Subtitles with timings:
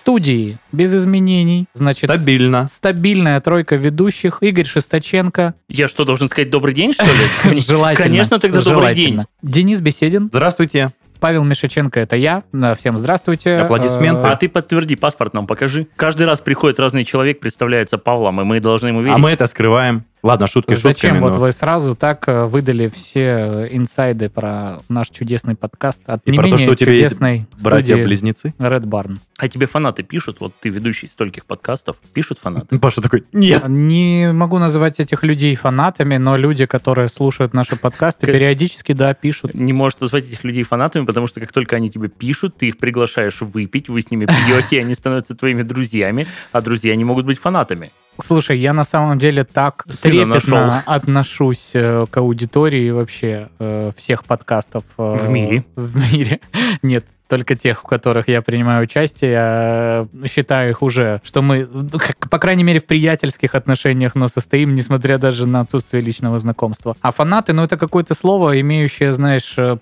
[0.00, 1.66] Студии без изменений.
[1.74, 2.66] Значит, Стабильно.
[2.68, 4.38] стабильная тройка ведущих.
[4.40, 5.54] Игорь Шесточенко.
[5.68, 7.60] Я что, должен сказать добрый день, что ли?
[7.68, 8.08] Желательно.
[8.08, 9.20] Конечно, тогда добрый день.
[9.42, 10.28] Денис Беседин.
[10.32, 10.90] Здравствуйте.
[11.20, 12.42] Павел Мишаченко, это я.
[12.78, 13.58] Всем здравствуйте.
[13.58, 14.26] Аплодисменты.
[14.26, 15.86] А ты подтверди, паспорт нам покажи.
[15.96, 19.14] Каждый раз приходит разный человек, представляется Павлом, и мы должны ему верить.
[19.14, 20.04] А мы это скрываем.
[20.22, 24.80] Ладно, шутки Зачем шутками, вот но- вы сразу так э, выдали все э, инсайды про
[24.88, 27.64] наш чудесный подкаст от И не про то, менее что у тебя есть чудесной студии
[27.64, 28.54] братья-близнецы?
[28.58, 29.18] Red Barn?
[29.38, 30.36] А тебе фанаты пишут?
[30.40, 31.96] Вот ты ведущий стольких подкастов.
[32.12, 32.78] Пишут фанаты?
[32.80, 33.66] Паша такой, нет.
[33.68, 39.14] Не могу называть этих людей фанатами, но люди, которые слушают наши подкасты, Как- периодически, да,
[39.14, 39.54] пишут.
[39.54, 42.76] Не можешь назвать этих людей фанатами, потому что как только они тебе пишут, ты их
[42.78, 47.38] приглашаешь выпить, вы с ними пьете, они становятся твоими друзьями, а друзья не могут быть
[47.38, 47.90] фанатами.
[48.24, 50.82] Слушай, я на самом деле так Сына трепетно нашел.
[50.86, 54.84] отношусь э, к аудитории вообще э, всех подкастов.
[54.98, 55.64] э, В мире?
[55.76, 56.40] В мире.
[56.82, 59.30] Нет, только тех, в которых я принимаю участие.
[59.30, 61.88] Я э, считаю их уже, что мы, ну,
[62.28, 66.96] по крайней мере, в приятельских отношениях, но состоим, несмотря даже на отсутствие личного знакомства.
[67.00, 69.76] А фанаты, ну, это какое-то слово, имеющее, знаешь, э,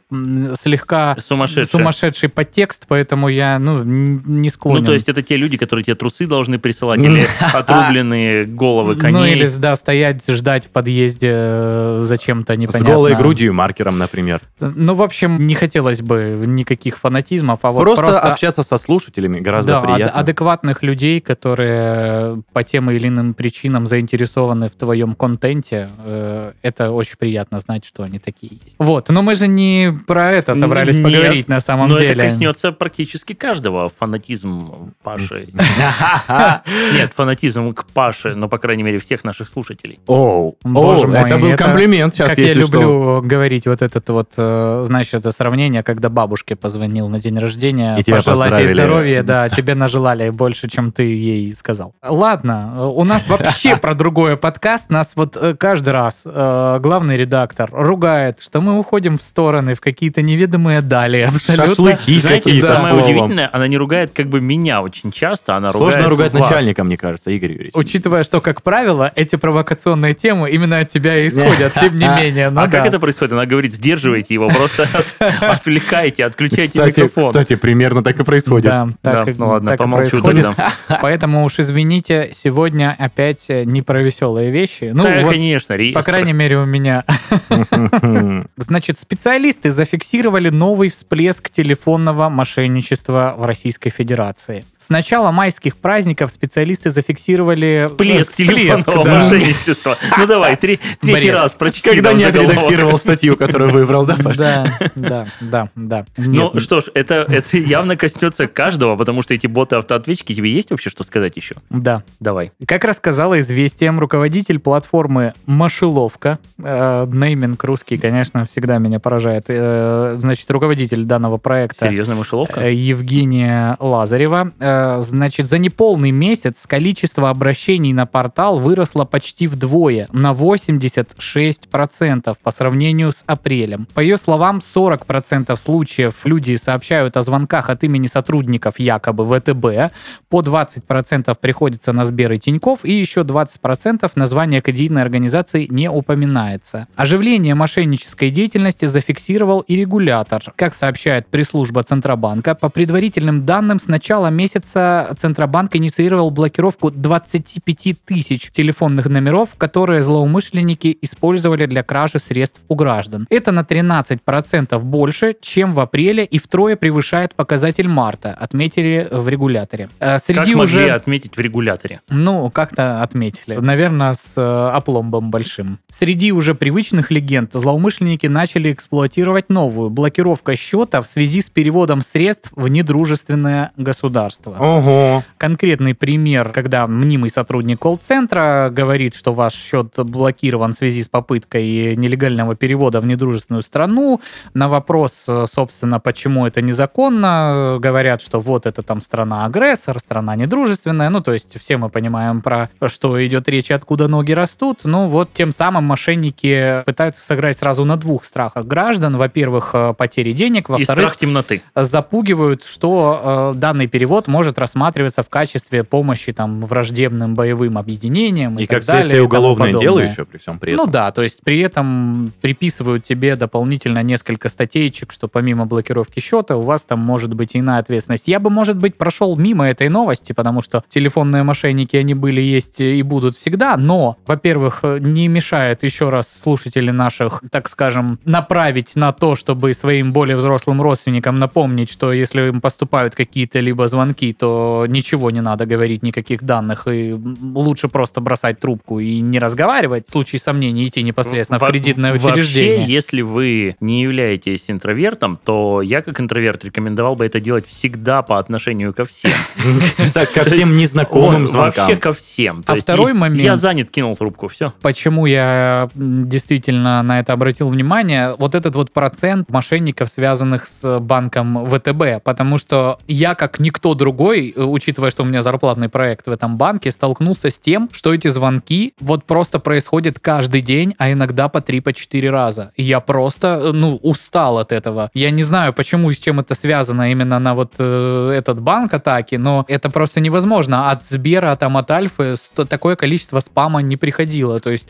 [0.57, 1.65] слегка Сумасшедшие.
[1.65, 4.81] сумасшедший подтекст, поэтому я, ну, не склонен.
[4.81, 9.19] Ну, то есть это те люди, которые тебе трусы должны присылать, или отрубленные головы коней.
[9.19, 12.87] Ну или, да, стоять, ждать в подъезде э, зачем-то С непонятно.
[12.87, 14.43] голой грудью и маркером, например.
[14.61, 19.41] Ну, в общем, не хотелось бы никаких фанатизмов, а вот просто, просто, общаться со слушателями
[19.41, 20.21] гораздо да, ад- приятно.
[20.21, 25.91] адекватных людей, которые по тем или иным причинам заинтересованы в твоем контенте.
[26.05, 28.77] э, Это очень приятно знать, что они такие есть.
[28.79, 32.13] Вот, но мы же не про это собрались Нет, поговорить на самом Но деле.
[32.15, 33.89] это коснется практически каждого.
[33.99, 35.49] Фанатизм Паши.
[36.95, 40.01] Нет, фанатизм к Паше, но, по крайней мере, всех наших слушателей.
[40.07, 44.33] Оу, Боже оу, мой, это был комплимент сейчас, как я люблю говорить вот этот вот,
[44.37, 48.73] э, знаешь, это сравнение, когда бабушке позвонил на день рождения, И тебя пожелать ей поздравили.
[48.73, 51.95] здоровья, да, тебе нажелали больше, чем ты ей сказал.
[52.03, 57.69] Ладно, у нас вообще про другое подкаст, нас вот э, каждый раз э, главный редактор
[57.73, 61.67] ругает, что мы уходим в стороны, в какие-то неведомые дали, абсолютно.
[61.67, 65.71] Шашлыки Знаете, какие-то с самое удивительное, она не ругает как бы меня очень часто, она
[65.73, 66.49] Сложно ругать вас.
[66.51, 67.73] начальника, мне кажется, Игорь Юрьевич.
[67.75, 72.51] Учитывая, что, как правило, эти провокационные темы именно от тебя и исходят, тем не менее.
[72.51, 72.79] ну а да.
[72.79, 73.33] как это происходит?
[73.33, 74.89] Она говорит, сдерживайте его, просто
[75.41, 77.43] отвлекайте, отключайте Кстати, микрофон.
[77.43, 78.71] кстати, примерно так и происходит.
[78.71, 80.45] Да, так, Да, и- ну ладно, так и помолчу происходит.
[80.45, 80.73] тогда.
[81.03, 84.91] Поэтому уж извините, сегодня опять э, не про веселые вещи.
[84.93, 86.03] Ну, Да, вот, конечно, по реестр.
[86.03, 87.05] крайней мере, у меня.
[88.57, 94.65] Значит, специалисты зафиксировали новый всплеск телефонного мошенничества в Российской Федерации.
[94.79, 97.85] С начала майских праздников специалисты зафиксировали...
[97.87, 99.99] Всплеск телефонного мошенничества.
[100.17, 104.39] Ну давай, третий раз прочти Когда не отредактировал статью, которую выбрал, да, Паша?
[104.39, 106.07] Да, да, да, да.
[106.17, 110.91] Ну что ж, это, это явно коснется каждого, потому что эти боты-автоответчики, тебе есть вообще
[110.91, 111.57] что сказать еще?
[111.71, 112.03] Да.
[112.21, 112.53] Давай.
[112.67, 120.51] Как рассказала известиям, руководитель платформы Машеловка, э, нейминг русский, конечно, всегда меня поражает, э, значит,
[120.51, 122.61] руководитель данного проекта Серьезная мышеловка?
[122.61, 130.09] э, Евгения Лазарева, э, значит, за неполный месяц количество обращений на портал выросло почти вдвое,
[130.13, 133.87] на 86% по сравнению с апрелем.
[133.95, 139.93] По ее словам, 40% случаев люди сообщают о звонках от имени сотрудников якобы ВТБ,
[140.29, 146.87] по 20% приходится на Сбер и Тиньков, и еще 20% название кредитной организации не упоминается.
[146.97, 150.43] Оживление мошеннической деятельности зафиксировал и регулятор.
[150.57, 158.51] Как сообщает пресс-служба Центробанка, по предварительным данным, с начала месяца Центробанк инициировал блокировку 25 тысяч
[158.51, 163.27] телефонных номеров, которые злоумышленники использовали для кражи средств у граждан.
[163.31, 169.89] Это на 13% больше, чем в апреле и втрое превышает показатель марта, отметили в регуляторе.
[170.01, 170.91] Э, Как Среди могли уже...
[170.91, 172.01] отметить в регуляторе?
[172.09, 173.57] Ну, как-то отметили.
[173.57, 175.79] Наверное, с э, опломбом большим.
[175.91, 179.91] Среди уже привычных легенд злоумышленники начали эксплуатировать новую.
[179.91, 184.57] Блокировка счета в связи с переводом средств в недружественное государство.
[184.59, 185.25] Ого.
[185.37, 191.97] Конкретный пример, когда мнимый сотрудник колл-центра говорит, что ваш счет блокирован в связи с попыткой
[191.97, 194.21] нелегального перевода в недружественную страну.
[194.55, 201.09] На вопрос, э, собственно, почему это незаконно, говорят, что вот это там страна-агрессор, страна недружественная,
[201.11, 205.31] ну, то есть все мы понимаем про что идет речь откуда ноги растут, ну, вот
[205.33, 209.17] тем самым мошенники пытаются сыграть сразу на двух страхах граждан.
[209.17, 211.63] Во-первых, э, потери денег, И во-вторых, страх темноты.
[211.75, 218.65] запугивают, что э, данный перевод может рассматриваться в качестве помощи там враждебным боевым объединениям и,
[218.65, 219.03] И так как далее.
[219.03, 220.87] следствие и уголовное дело еще при всем при этом.
[220.87, 226.57] Ну да, то есть при этом приписывают тебе дополнительно несколько статейчик, что помимо блокировки счета
[226.59, 228.29] у вас там может быть иная ответственность.
[228.29, 232.81] Я бы, может быть, прошел мимо этой новости, потому что телефонные мошенники, они были, есть
[232.81, 239.13] и будут всегда, но, во-первых, не мешает еще раз слушатели наших, так скажем, направить на
[239.13, 244.87] то, чтобы своим более взрослым родственникам напомнить, что если им поступают какие-то либо звонки, то
[244.89, 247.13] ничего не надо говорить, никаких данных, и
[247.55, 250.09] лучше просто бросать трубку и не разговаривать.
[250.09, 252.87] В случае сомнений идти непосредственно в кредитное Вообще, учреждение.
[252.87, 258.39] если вы не являетесь интровертом, то я как интроверт рекомендовал бы это делать всегда по
[258.39, 259.33] отношению ко всем.
[260.35, 262.01] Ко всем незнакомым Вот, Вообще звонкам.
[262.01, 262.65] ко всем.
[262.67, 264.73] А второй момент- Я занят, кинул трубку, все.
[264.83, 268.35] Почему я действительно на это обратил внимание?
[268.39, 274.53] Вот этот вот процент мошенников, связанных с банком ВТБ, потому что я, как никто другой,
[274.55, 278.29] э, учитывая, что у меня зарплатный проект в этом банке, столкнулся с тем, что эти
[278.29, 282.73] звонки вот просто происходят каждый день, а иногда по 3-4 раза.
[282.77, 285.11] И я просто, э, ну, устал от этого.
[285.15, 288.95] Я не знаю, почему и с чем это связано именно на вот э, этот банк
[288.95, 290.91] атаки, но это просто невозможно.
[290.91, 292.37] От Сбера, там, от Альфы
[292.69, 294.61] такое количество спама не приходило.
[294.61, 294.89] То есть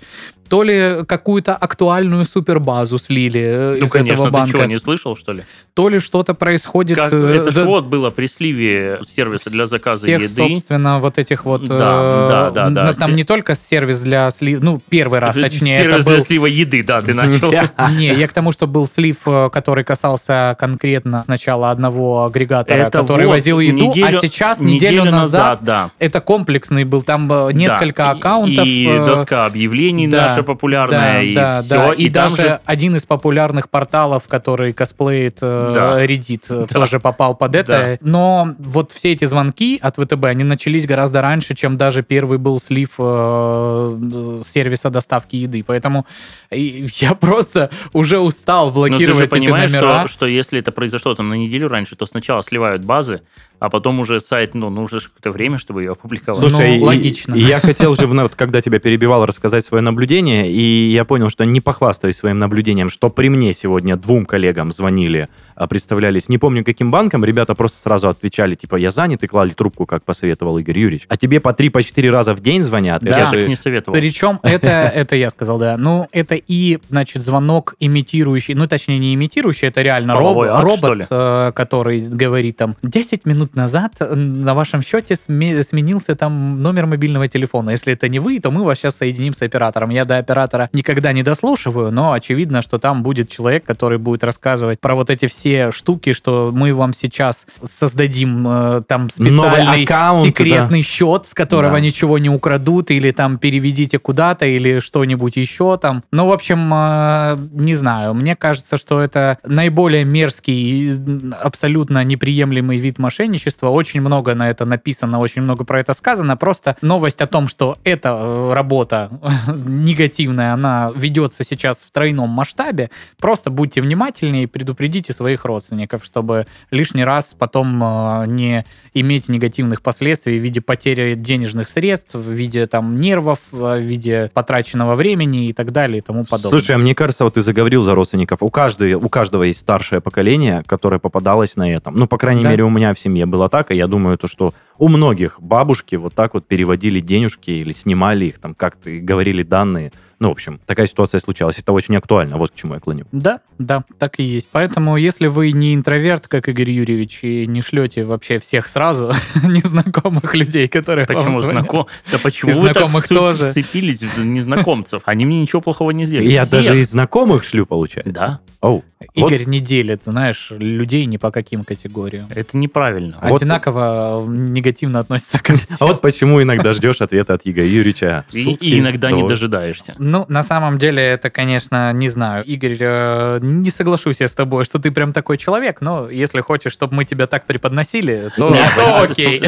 [0.48, 4.78] то ли какую-то актуальную супербазу слили э, Ну, из конечно, этого ты банка, чего, не
[4.78, 5.44] слышал, что ли?
[5.74, 6.96] то ли что-то происходит...
[6.96, 10.34] Как- э, это да- вот было при сливе сервиса для заказа всех, еды.
[10.34, 11.66] собственно, вот этих вот...
[11.66, 12.94] Да, э, да, да, да.
[12.94, 14.60] Там Все- не только сервис для слив...
[14.60, 16.24] Ну, первый раз, точнее, Сервис это для был...
[16.24, 17.52] слива еды, да, ты начал.
[17.96, 22.98] Не, я к тому, что был слив, э, который касался конкретно сначала одного агрегатора, Это
[23.00, 25.90] который вот возил еду, неделю- а сейчас, неделю, назад, да.
[25.98, 28.64] это комплексный был, там несколько Да, аккаунтов.
[28.66, 31.68] И, доска объявлений да, наша популярная, да, и да, все.
[31.68, 31.92] да.
[31.92, 36.04] И, И, даже же один из популярных порталов, который косплеит э, Да.
[36.04, 36.66] Reddit, э, Да.
[36.66, 37.98] тоже попал под это.
[38.00, 42.58] Но вот все эти звонки от ВТБ, они начались гораздо раньше, чем даже первый был
[42.60, 45.62] слив э, сервиса доставки еды.
[45.66, 46.06] Поэтому
[46.50, 50.06] я просто уже устал Но ты блокировать же эти понимаешь, номера.
[50.06, 53.22] что, что если это произошло там на неделю раньше, то сначала сливают базы,
[53.60, 56.40] а потом уже сайт, ну, нужно же какое-то время, чтобы ее опубликовать.
[56.40, 57.34] Ну, Слушай, и- логично.
[57.34, 61.44] и я хотел же, вот, когда тебя перебивал, рассказать свое наблюдение, и я понял, что
[61.44, 66.64] не похвастаюсь своим наблюдением, что при мне сегодня двум коллегам звонили, а, представлялись, не помню
[66.64, 70.78] каким банком, ребята просто сразу отвечали, типа, я занят, и клали трубку, как посоветовал Игорь
[70.78, 71.06] Юрьевич.
[71.08, 73.02] А тебе по три, по четыре раза в день звонят.
[73.02, 73.18] Да.
[73.18, 73.98] я же- не советовал.
[73.98, 75.76] Причем это, это я сказал, да.
[75.76, 81.06] Ну, это и, значит, звонок имитирующий, ну, точнее, не имитирующий, это реально роб- акт, робот,
[81.10, 86.86] э, который говорит там, 10 минут назад э, на вашем счете сме- сменился там номер
[86.86, 87.70] мобильного телефона.
[87.70, 89.90] Если это не вы, то мы вас сейчас соединим с оператором.
[89.90, 94.80] Я до оператора никогда не дослушиваю, но очевидно, что там будет человек, который будет рассказывать
[94.80, 100.82] про вот эти все штуки, что мы вам сейчас создадим э, там специальный аккаунт, секретный
[100.82, 101.80] счет, с которого Да.
[101.80, 106.02] ничего не украдут, или там переведите куда-то, или что-нибудь еще там.
[106.12, 108.14] Ну, в общем, э, не знаю.
[108.14, 110.92] Мне кажется, что это наиболее мерзкий,
[111.40, 113.37] абсолютно неприемлемый вид мошенничества.
[113.70, 116.36] Очень много на это написано, очень много про это сказано.
[116.36, 119.10] Просто новость о том, что эта э, работа
[119.66, 122.90] негативная, она ведется сейчас в тройном масштабе.
[123.20, 128.64] Просто будьте внимательнее и предупредите своих родственников, чтобы лишний раз потом э, не
[128.94, 134.94] иметь негативных последствий в виде потери денежных средств, в виде там нервов, в виде потраченного
[134.94, 136.58] времени и так далее и тому подобное.
[136.58, 138.42] Слушай, а мне кажется, вот ты заговорил за родственников.
[138.42, 141.94] У, каждой, у каждого есть старшее поколение, которое попадалось на этом.
[141.94, 142.50] Ну, по крайней Да.
[142.50, 145.96] мере, у меня в семье было так, и я думаю, то, что у многих бабушки
[145.96, 149.92] вот так вот переводили денежки или снимали их, там как-то и говорили данные.
[150.20, 151.58] Ну, в общем, такая ситуация случалась.
[151.58, 152.38] Это очень актуально.
[152.38, 153.06] Вот к чему я клоню.
[153.12, 154.48] Да, да, так и есть.
[154.50, 159.12] Поэтому, если вы не интроверт, как Игорь Юрьевич, и не шлете вообще всех сразу,
[159.44, 161.86] незнакомых людей, которые Почему знаком?
[162.10, 163.46] Да почему вы так знакомых тоже.
[163.48, 165.02] вцепились в незнакомцев?
[165.04, 166.28] Они мне ничего плохого не сделали.
[166.28, 168.12] Я даже из знакомых шлю, получается.
[168.12, 168.84] Да, Оу.
[169.16, 169.32] Вот.
[169.32, 172.26] Игорь не делит, знаешь, людей ни по каким категориям.
[172.30, 173.18] это неправильно.
[173.22, 175.50] Вот- Одинаково негативно относится к
[175.80, 178.24] А вот почему иногда ждешь ответа от Игоря Юрьевича.
[178.32, 179.94] И, иногда не до- дожидаешься.
[179.98, 182.44] Ну, на самом деле, это, конечно, не знаю.
[182.44, 186.72] Игорь, э, не соглашусь я с тобой, что ты прям такой человек, но если хочешь,
[186.72, 189.42] чтобы мы тебя так преподносили, то, вот, окей.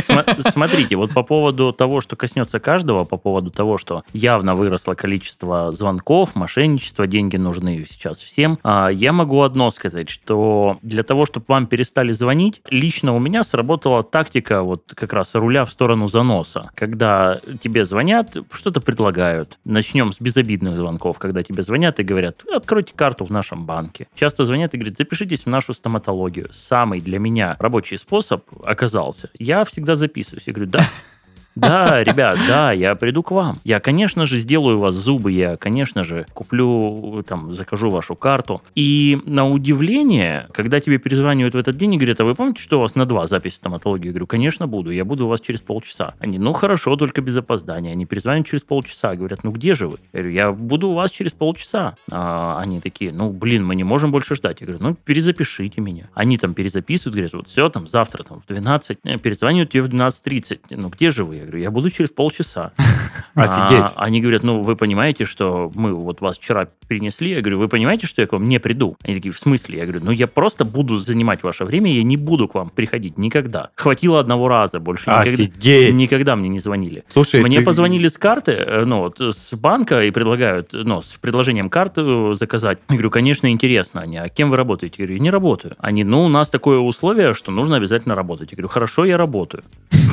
[0.50, 5.72] Смотрите, вот по поводу того, что коснется каждого, по поводу того, что явно выросло количество
[5.72, 11.46] звонков, мошенничества, деньги нужны сейчас всем, а, я могу одно сказать, что для того, чтобы
[11.48, 16.70] вам перестали звонить, лично у меня сработала тактика вот как раз руля в сторону заноса.
[16.74, 19.58] Когда тебе звонят, что-то предлагают.
[19.64, 24.08] Начнем с безобидных звонков, когда тебе звонят и говорят, откройте карту в нашем банке.
[24.14, 26.48] Часто звонят и говорят, запишитесь в нашу стоматологию.
[26.52, 29.30] Самый для меня рабочий способ оказался.
[29.38, 30.46] Я всегда записываюсь.
[30.46, 30.84] Я говорю, да,
[31.60, 33.58] да, ребят, да, я приду к вам.
[33.64, 38.62] Я, конечно же, сделаю у вас зубы, я, конечно же, куплю, там, закажу вашу карту.
[38.74, 42.78] И на удивление, когда тебе перезванивают в этот день и говорят, а вы помните, что
[42.78, 44.06] у вас на два запись стоматологии?
[44.06, 46.14] Я говорю, конечно, буду, я буду у вас через полчаса.
[46.18, 47.92] Они, ну, хорошо, только без опоздания.
[47.92, 49.98] Они перезванивают через полчаса, говорят, ну, где же вы?
[50.12, 51.94] Я говорю, я буду у вас через полчаса.
[52.10, 54.60] А они такие, ну, блин, мы не можем больше ждать.
[54.60, 56.08] Я говорю, ну, перезапишите меня.
[56.14, 59.88] Они там перезаписывают, говорят, вот все, там, завтра, там, в 12, э, перезванивают тебе в
[59.88, 60.60] 12.30.
[60.70, 61.49] Ну, где же вы?
[61.50, 62.72] Я говорю, я буду через полчаса.
[63.34, 63.92] Офигеть.
[63.96, 67.30] А, они говорят, ну, вы понимаете, что мы вот вас вчера перенесли?
[67.30, 68.96] Я говорю, вы понимаете, что я к вам не приду?
[69.02, 69.78] Они такие, в смысле?
[69.78, 73.18] Я говорю, ну, я просто буду занимать ваше время, я не буду к вам приходить
[73.18, 73.70] никогда.
[73.74, 75.94] Хватило одного раза, больше Офигеть.
[75.94, 77.04] никогда мне не звонили.
[77.12, 81.12] Слушай, Мне ты- позвонили с карты, э, ну, вот, с банка и предлагают, ну, с
[81.20, 82.78] предложением карты э, заказать.
[82.88, 84.02] Я говорю, конечно, интересно.
[84.02, 84.96] Они, а кем вы работаете?
[84.98, 85.74] Я говорю, не работаю.
[85.78, 88.50] Они, ну, у нас такое условие, что нужно обязательно работать.
[88.52, 89.64] Я говорю, хорошо, я работаю.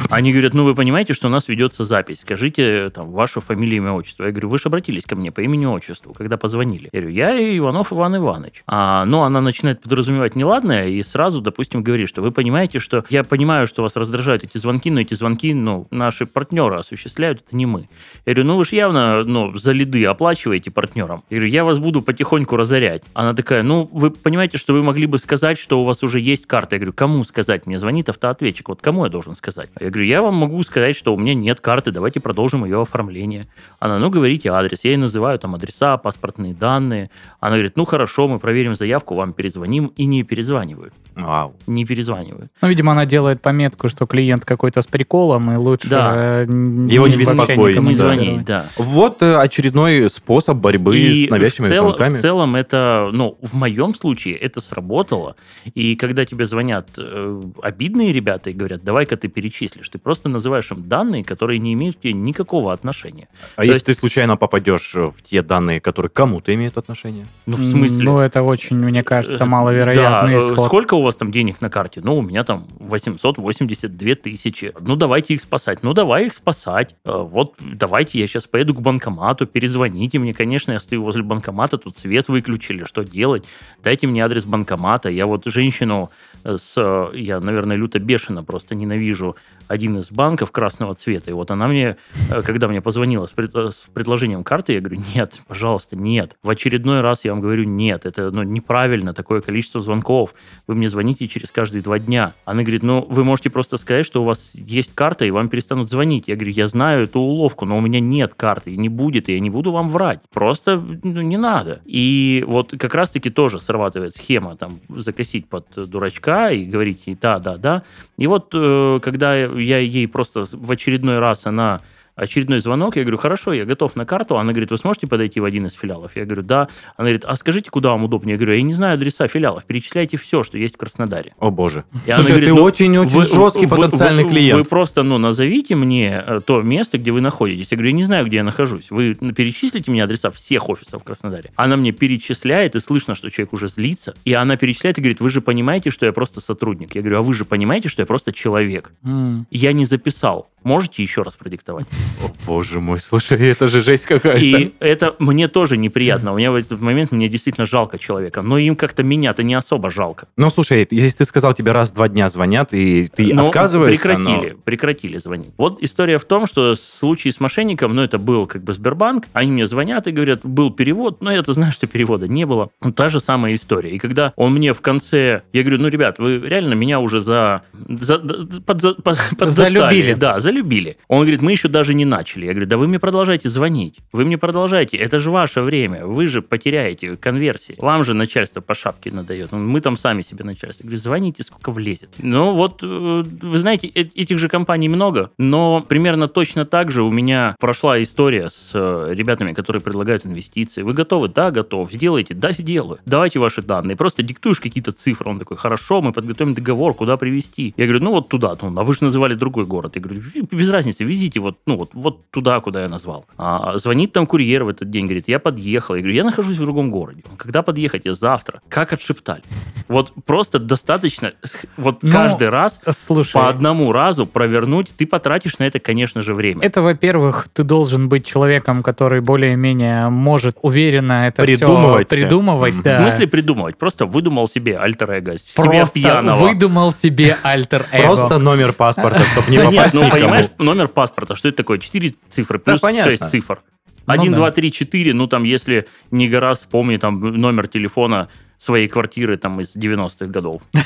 [0.09, 2.21] Они говорят, ну, вы понимаете, что у нас ведется запись.
[2.21, 4.23] Скажите, там, вашу фамилию, имя, отчество.
[4.23, 6.89] Я говорю, вы же обратились ко мне по имени, отчеству, когда позвонили.
[6.93, 8.63] Я говорю, я Иванов Иван Иванович.
[8.67, 13.23] А, ну, она начинает подразумевать неладное и сразу, допустим, говорит, что вы понимаете, что я
[13.23, 17.65] понимаю, что вас раздражают эти звонки, но эти звонки, ну, наши партнеры осуществляют, это не
[17.65, 17.89] мы.
[18.25, 21.23] Я говорю, ну, вы же явно, ну, за лиды оплачиваете партнерам.
[21.29, 23.03] Я говорю, я вас буду потихоньку разорять.
[23.13, 26.45] Она такая, ну, вы понимаете, что вы могли бы сказать, что у вас уже есть
[26.45, 26.75] карта.
[26.75, 27.65] Я говорю, кому сказать?
[27.65, 28.69] Мне звонит автоответчик.
[28.69, 29.69] Вот кому я должен сказать?
[29.79, 33.47] Я говорю, я вам могу сказать, что у меня нет карты, давайте продолжим ее оформление.
[33.79, 34.83] Она, ну, говорите адрес.
[34.83, 37.09] Я ей называю там адреса, паспортные данные.
[37.39, 39.87] Она говорит, ну, хорошо, мы проверим заявку, вам перезвоним.
[39.97, 40.93] И не перезванивают.
[41.15, 41.55] Вау.
[41.67, 42.51] Не перезванивают.
[42.61, 46.13] Ну, видимо, она делает пометку, что клиент какой-то с приколом, и лучше Да.
[46.15, 47.99] э, н- Его не беспокоить, не Не да.
[48.07, 48.69] звонить, да.
[48.77, 52.13] Вот э, очередной способ борьбы И с навязчивыми в, цел- звонками.
[52.13, 55.35] в целом это, ну, в моем случае это сработало.
[55.73, 60.71] И когда тебе звонят э, обидные ребята и говорят, давай-ка ты перечислишь, ты просто называешь
[60.71, 63.27] им данные, которые не имеют к тебе никакого отношения.
[63.55, 67.25] А если ты случайно попадешь в те данные, которые кому-то имеют отношение?
[67.45, 68.03] Ну, в смысле?
[68.03, 70.65] Ну, это очень, мне кажется, Э, маловероятный да, э, исход.
[70.65, 72.01] Сколько у вас там денег на карте?
[72.03, 74.73] Ну, у меня там 882 тысячи.
[74.79, 75.83] Ну, давайте их спасать.
[75.83, 76.95] Ну, давай их спасать.
[77.05, 80.33] Э, Вот, давайте я сейчас поеду к банкомату, перезвоните мне.
[80.33, 83.45] Конечно, я стою возле банкомата, тут свет выключили, что делать?
[83.83, 85.09] Дайте мне адрес банкомата.
[85.09, 86.09] Я вот женщину
[86.43, 87.09] с...
[87.13, 89.35] Я, наверное, люто бешено просто ненавижу
[89.67, 91.29] один из банков красного цвета.
[91.29, 91.97] И вот она мне,
[92.31, 96.37] э, когда мне позвонила с, пред- э, с предложением карты, я говорю, нет, пожалуйста, нет.
[96.43, 100.33] В очередной раз я вам говорю, нет, это ну, неправильно, такое количество звонков.
[100.67, 102.33] Вы мне звоните через каждые два дня.
[102.45, 105.89] Она говорит, ну, вы можете просто сказать, что у вас есть карта, и вам перестанут
[105.89, 106.27] звонить.
[106.27, 109.33] Я говорю, я знаю эту уловку, но у меня нет карты, и не будет, и
[109.33, 110.21] я не буду вам врать.
[110.31, 111.81] Просто ну, не надо.
[111.85, 117.39] И вот как раз-таки тоже срабатывает схема, там, закосить под дурачка и говорить ей да,
[117.39, 117.83] да, да.
[118.17, 121.81] И вот э, когда я ей просто в очередной раз она
[122.17, 124.37] очередной звонок, я говорю, хорошо, я готов на карту.
[124.37, 126.15] Она говорит, вы сможете подойти в один из филиалов?
[126.15, 126.67] Я говорю, да.
[126.97, 128.33] Она говорит, а скажите, куда вам удобнее?
[128.33, 131.33] Я говорю, я не знаю адреса филиалов, перечисляйте все, что есть в Краснодаре.
[131.39, 131.85] О боже.
[132.05, 134.57] И она Слушай, говорит, ты ну, очень-очень вы- жесткий вы- потенциальный вы- клиент.
[134.59, 137.71] Вы просто, ну, назовите мне э, то место, где вы находитесь.
[137.71, 138.89] Я говорю, я не знаю, где я нахожусь.
[138.89, 141.51] Вы ну, перечислите мне адреса всех офисов в Краснодаре.
[141.55, 144.15] Она мне перечисляет, и слышно, что человек уже злится.
[144.25, 146.95] И она перечисляет и говорит, вы же понимаете, что я просто сотрудник.
[146.95, 148.91] Я говорю, а вы же понимаете, что я просто человек.
[149.03, 149.45] М.
[149.51, 150.49] Я не записал.
[150.63, 151.85] Можете еще раз продиктовать?
[152.23, 154.39] О, боже мой, слушай, это же жесть какая-то.
[154.39, 156.33] И это мне тоже неприятно.
[156.33, 158.41] У меня в этот момент мне действительно жалко человека.
[158.41, 160.27] Но им как-то меня-то не особо жалко.
[160.37, 164.01] Ну, слушай, если ты сказал, тебе раз в два дня звонят, и ты Но отказываешься,
[164.01, 165.51] Прекратили, прекратили звонить.
[165.57, 169.51] Вот история в том, что случай с мошенником, ну, это был как бы Сбербанк, они
[169.51, 172.69] мне звонят и говорят, был перевод, но я-то знаю, что перевода не было.
[172.83, 173.91] Ну, та же самая история.
[173.91, 177.63] И когда он мне в конце, я говорю, ну, ребят, вы реально меня уже за...
[177.73, 179.77] за под, под- подзастали.
[179.77, 180.13] Залюбили.
[180.13, 180.97] Да, залюбили.
[181.07, 182.45] Он говорит, мы еще даже не начали.
[182.45, 183.95] Я говорю, да вы мне продолжайте звонить.
[184.13, 184.97] Вы мне продолжайте.
[184.97, 186.05] Это же ваше время.
[186.05, 187.75] Вы же потеряете конверсии.
[187.79, 189.51] Вам же начальство по шапке надает.
[189.51, 190.83] Ну, Мы там сами себе начальство.
[190.83, 192.09] Я говорю, звоните, сколько влезет.
[192.19, 197.03] Ну вот, э, вы знаете, э- этих же компаний много, но примерно точно так же
[197.03, 200.83] у меня прошла история с э, ребятами, которые предлагают инвестиции.
[200.83, 201.27] Вы готовы?
[201.27, 201.91] Да, готов.
[201.91, 202.33] Сделайте?
[202.33, 202.99] Да, сделаю.
[203.05, 203.95] Давайте ваши данные.
[203.97, 205.29] Просто диктуешь какие-то цифры.
[205.29, 207.73] Он такой, хорошо, мы подготовим договор, куда привезти.
[207.77, 208.55] Я говорю, ну вот туда.
[208.61, 209.95] Он, а вы же называли другой город.
[209.95, 213.25] Я говорю, «Ви- без разницы, везите вот, ну, вот, вот туда, куда я назвал.
[213.37, 215.95] А, звонит там курьер в этот день, говорит, я подъехал.
[215.95, 217.23] Я говорю, я нахожусь в другом городе.
[217.37, 218.03] Когда подъехать?
[218.05, 218.61] Я завтра.
[218.69, 219.43] Как отшептали.
[219.87, 221.31] Вот просто достаточно,
[221.77, 226.33] вот Ну, каждый раз Слушай, по одному разу провернуть, ты потратишь на это, конечно же,
[226.33, 226.61] время.
[226.61, 232.07] это, во-первых, ты должен быть человеком, который более-менее может уверенно это Придумывать.
[232.07, 232.73] все придумывать.
[232.73, 232.83] Мгм.
[232.83, 232.97] да.
[232.97, 233.77] В смысле придумывать?
[233.77, 236.37] Просто выдумал себе альтер-эго, Просто пьяного.
[236.39, 238.03] выдумал себе альтер-эго.
[238.07, 240.21] Просто номер паспорта, чтобы не нет, попасть ну никому.
[240.21, 241.76] понимаешь, номер паспорта, что это такое?
[241.79, 243.11] Четыре цифры плюс понятно.
[243.11, 243.61] шесть цифр.
[244.05, 244.37] Ну Один, да.
[244.37, 245.13] два, три, четыре.
[245.13, 250.61] Ну, там, если не гора, вспомни там номер телефона своей квартиры там из 90-х годов.